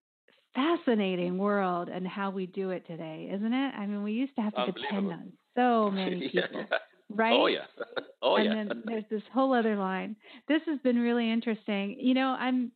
fascinating 0.55 1.33
mm-hmm. 1.33 1.39
world 1.39 1.89
and 1.89 2.07
how 2.07 2.31
we 2.31 2.47
do 2.47 2.71
it 2.71 2.87
today, 2.87 3.31
isn't 3.33 3.53
it? 3.53 3.75
I 3.77 3.87
mean, 3.87 4.03
we 4.03 4.13
used 4.13 4.35
to 4.37 4.43
have 4.43 4.55
to 4.55 4.73
depend 4.73 5.13
on 5.13 5.33
so 5.57 5.91
many 5.95 6.31
Yeah. 6.33 6.47
people, 6.47 6.67
right? 7.11 7.33
Oh 7.41 7.47
yeah. 7.47 7.67
Oh 8.23 8.37
and 8.37 8.47
yeah. 8.47 8.53
And 8.53 8.71
then 8.71 8.83
there's 8.87 9.05
this 9.11 9.23
whole 9.33 9.53
other 9.55 9.77
line. 9.77 10.17
This 10.49 10.63
has 10.67 10.79
been 10.81 10.99
really 10.99 11.31
interesting. 11.31 11.97
You 11.99 12.15
know, 12.15 12.29
I'm 12.39 12.73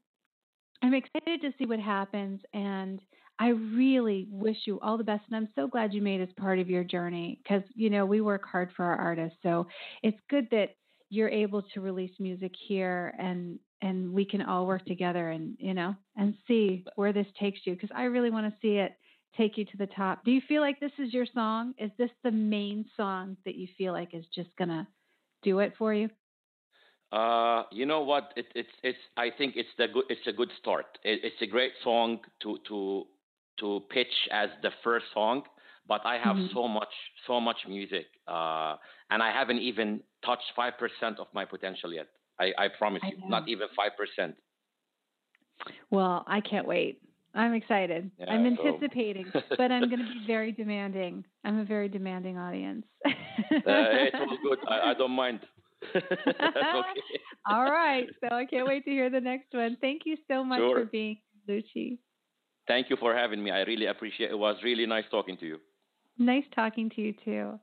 I'm 0.83 0.95
excited 0.95 1.41
to 1.43 1.53
see 1.59 1.67
what 1.67 1.81
happens 1.81 2.41
and 2.53 3.01
I 3.39 3.49
really 3.49 4.27
wish 4.31 4.57
you 4.67 4.79
all 4.81 4.97
the 4.97 5.05
best 5.05 5.25
and 5.27 5.37
I'm 5.37 5.49
so 5.55 5.67
glad 5.67 5.93
you 5.93 6.03
made 6.03 6.21
us 6.21 6.29
part 6.39 6.59
of 6.59 6.71
your 6.71 6.85
journey 6.85 7.41
cuz 7.49 7.63
you 7.75 7.91
know, 7.91 8.07
we 8.07 8.21
work 8.21 8.47
hard 8.47 8.73
for 8.73 8.85
our 8.85 8.97
artists. 8.97 9.39
So 9.43 9.67
it's 10.03 10.19
good 10.29 10.49
that 10.51 10.77
you're 11.11 11.29
able 11.29 11.63
to 11.63 11.81
release 11.81 12.19
music 12.19 12.53
here 12.69 13.15
and 13.19 13.59
and 13.85 14.13
we 14.13 14.25
can 14.27 14.43
all 14.43 14.67
work 14.67 14.85
together 14.87 15.31
and, 15.31 15.57
you 15.61 15.75
know, 15.75 15.95
and 16.17 16.35
see 16.49 16.85
where 16.97 17.13
this 17.13 17.29
takes 17.41 17.61
you 17.67 17.77
cuz 17.77 17.91
I 17.95 18.05
really 18.05 18.31
want 18.31 18.47
to 18.53 18.61
see 18.61 18.77
it 18.79 18.93
take 19.37 19.59
you 19.59 19.65
to 19.67 19.77
the 19.79 19.87
top. 19.89 20.25
Do 20.25 20.33
you 20.33 20.43
feel 20.49 20.63
like 20.63 20.81
this 20.81 20.99
is 20.99 21.13
your 21.15 21.27
song? 21.27 21.75
Is 21.79 21.93
this 21.99 22.11
the 22.25 22.33
main 22.33 22.87
song 22.97 23.37
that 23.45 23.57
you 23.57 23.69
feel 23.79 23.93
like 23.93 24.15
is 24.15 24.27
just 24.35 24.55
going 24.57 24.71
to 24.71 24.87
do 25.43 25.61
it 25.61 25.75
for 25.79 25.95
you? 25.95 26.11
Uh, 27.13 27.65
you 27.71 27.87
know 27.87 28.01
what? 28.01 28.33
It, 28.37 28.47
it's 28.55 28.71
it's. 28.83 28.99
I 29.17 29.31
think 29.37 29.55
it's 29.57 29.69
the 29.79 29.87
good. 29.89 30.05
It's 30.09 30.27
a 30.27 30.33
good 30.33 30.51
start. 30.59 30.99
It, 31.05 31.21
it's 31.23 31.41
a 31.43 31.47
great 31.47 31.73
song 31.83 32.21
to 32.43 32.59
to 32.69 33.05
to 33.61 33.81
pitch 33.91 34.29
as 34.33 34.51
the 34.63 34.71
first 34.83 35.07
song. 35.15 35.45
But 35.87 36.01
I 36.05 36.19
have 36.19 36.37
Mhm. 36.37 36.49
so 36.53 36.67
much 36.67 36.93
so 37.27 37.41
much 37.41 37.59
music, 37.69 38.07
uh, 38.27 38.77
and 39.11 39.23
I 39.23 39.31
haven't 39.33 39.59
even 39.61 40.03
touched 40.25 40.51
five 40.57 40.75
percent 40.79 41.21
of 41.21 41.29
my 41.33 41.45
potential 41.45 41.93
yet. 41.93 42.09
I, 42.41 42.53
I 42.59 42.69
promise 42.69 43.03
I 43.05 43.09
you, 43.09 43.19
not 43.29 43.49
even 43.49 43.69
five 43.77 43.93
percent. 43.97 44.35
Well, 45.91 46.25
I 46.27 46.41
can't 46.41 46.67
wait. 46.67 47.01
I'm 47.35 47.55
excited. 47.55 48.11
Yeah, 48.19 48.27
I'm 48.33 48.57
so- 48.57 48.67
anticipating, 48.67 49.33
but 49.59 49.73
I'm 49.73 49.89
going 49.89 49.99
to 50.01 50.13
be 50.13 50.25
very 50.27 50.53
demanding. 50.53 51.25
I'm 51.45 51.59
a 51.59 51.65
very 51.65 51.89
demanding 51.89 52.39
audience. 52.39 52.87
Uh, 53.07 53.11
it's 53.51 54.17
all 54.19 54.39
good. 54.43 54.59
I, 54.69 54.91
I 54.91 54.95
don't 54.95 55.13
mind. 55.13 55.41
Okay. 55.95 56.01
All 57.51 57.65
right. 57.71 58.07
So 58.21 58.35
I 58.35 58.47
can't 58.47 58.67
wait 58.67 58.85
to 58.87 58.91
hear 58.91 59.11
the 59.11 59.21
next 59.21 59.53
one. 59.53 59.77
Thank 59.83 60.03
you 60.07 60.17
so 60.31 60.43
much 60.43 60.61
Sure. 60.61 60.81
for 60.81 60.85
being 60.87 61.19
Lucci. 61.47 61.99
Thank 62.67 62.89
you 62.89 62.97
for 62.97 63.15
having 63.15 63.43
me. 63.45 63.51
I 63.51 63.61
really 63.65 63.85
appreciate. 63.87 64.31
It 64.31 64.39
was 64.39 64.57
really 64.65 64.87
nice 64.87 65.05
talking 65.11 65.37
to 65.39 65.47
you. 65.47 65.59
Nice 66.19 66.45
talking 66.55 66.89
to 66.91 67.01
you 67.03 67.13
too. 67.23 67.61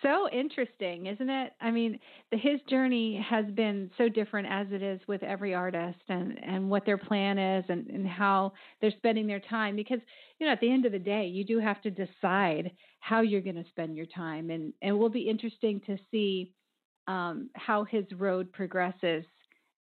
So 0.00 0.28
interesting, 0.30 1.06
isn't 1.06 1.30
it? 1.30 1.52
I 1.60 1.70
mean, 1.70 2.00
the, 2.30 2.38
his 2.38 2.60
journey 2.68 3.24
has 3.28 3.44
been 3.54 3.90
so 3.98 4.08
different 4.08 4.48
as 4.50 4.66
it 4.72 4.82
is 4.82 5.00
with 5.06 5.22
every 5.22 5.54
artist 5.54 6.00
and, 6.08 6.38
and 6.42 6.70
what 6.70 6.84
their 6.86 6.98
plan 6.98 7.38
is 7.38 7.64
and, 7.68 7.86
and 7.88 8.06
how 8.06 8.52
they're 8.80 8.92
spending 8.96 9.26
their 9.26 9.40
time. 9.40 9.76
Because, 9.76 10.00
you 10.38 10.46
know, 10.46 10.52
at 10.52 10.60
the 10.60 10.72
end 10.72 10.86
of 10.86 10.92
the 10.92 10.98
day, 10.98 11.26
you 11.26 11.44
do 11.44 11.58
have 11.60 11.80
to 11.82 11.90
decide 11.90 12.72
how 13.00 13.20
you're 13.20 13.40
going 13.42 13.62
to 13.62 13.68
spend 13.68 13.96
your 13.96 14.06
time. 14.06 14.50
And, 14.50 14.72
and 14.82 14.96
it 14.96 14.98
will 14.98 15.08
be 15.10 15.28
interesting 15.28 15.80
to 15.86 15.98
see 16.10 16.52
um, 17.06 17.50
how 17.54 17.84
his 17.84 18.04
road 18.16 18.52
progresses 18.52 19.24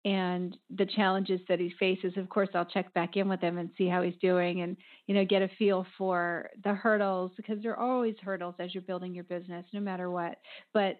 and 0.07 0.55
the 0.69 0.85
challenges 0.85 1.41
that 1.49 1.59
he 1.59 1.73
faces. 1.77 2.13
Of 2.15 2.29
course, 2.29 2.47
I'll 2.53 2.63
check 2.63 2.93
back 2.93 3.17
in 3.17 3.27
with 3.27 3.41
him 3.41 3.57
and 3.57 3.69
see 3.77 3.89
how 3.89 4.01
he's 4.03 4.15
doing 4.21 4.61
and, 4.61 4.77
you 5.05 5.13
know, 5.13 5.25
get 5.25 5.41
a 5.41 5.49
feel 5.59 5.85
for 5.97 6.49
the 6.63 6.73
hurdles 6.73 7.33
because 7.35 7.61
there 7.61 7.77
are 7.77 7.91
always 7.91 8.15
hurdles 8.23 8.55
as 8.57 8.73
you're 8.73 8.83
building 8.83 9.13
your 9.13 9.25
business, 9.25 9.65
no 9.73 9.81
matter 9.81 10.09
what. 10.09 10.37
But 10.73 10.95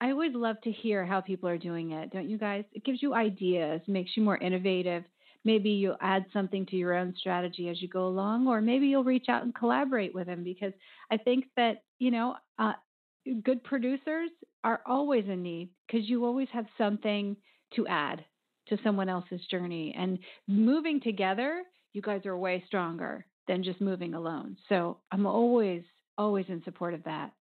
I 0.00 0.12
always 0.12 0.32
love 0.32 0.60
to 0.62 0.70
hear 0.70 1.04
how 1.04 1.20
people 1.20 1.48
are 1.48 1.58
doing 1.58 1.90
it, 1.90 2.12
don't 2.12 2.30
you 2.30 2.38
guys? 2.38 2.62
It 2.72 2.84
gives 2.84 3.02
you 3.02 3.14
ideas, 3.14 3.80
makes 3.88 4.12
you 4.16 4.22
more 4.22 4.38
innovative. 4.38 5.02
Maybe 5.44 5.70
you'll 5.70 5.96
add 6.00 6.26
something 6.32 6.64
to 6.66 6.76
your 6.76 6.94
own 6.94 7.14
strategy 7.18 7.68
as 7.68 7.82
you 7.82 7.88
go 7.88 8.06
along, 8.06 8.46
or 8.46 8.60
maybe 8.60 8.86
you'll 8.86 9.02
reach 9.02 9.26
out 9.28 9.42
and 9.42 9.52
collaborate 9.52 10.14
with 10.14 10.28
him 10.28 10.44
because 10.44 10.72
I 11.10 11.16
think 11.16 11.46
that, 11.56 11.82
you 11.98 12.12
know, 12.12 12.36
uh, 12.60 12.74
good 13.42 13.64
producers 13.64 14.30
are 14.62 14.82
always 14.86 15.24
in 15.26 15.42
need 15.42 15.70
because 15.88 16.08
you 16.08 16.24
always 16.24 16.48
have 16.52 16.66
something 16.78 17.36
to 17.74 17.88
add 17.88 18.24
to 18.68 18.78
someone 18.84 19.08
else's 19.08 19.40
journey. 19.50 19.94
And 19.96 20.18
moving 20.48 21.00
together, 21.00 21.62
you 21.92 22.02
guys 22.02 22.26
are 22.26 22.36
way 22.36 22.62
stronger 22.66 23.26
than 23.48 23.62
just 23.62 23.80
moving 23.80 24.14
alone. 24.14 24.56
So 24.68 24.98
I'm 25.10 25.26
always, 25.26 25.82
always 26.16 26.46
in 26.48 26.62
support 26.64 26.94
of 26.94 27.04
that. 27.04 27.32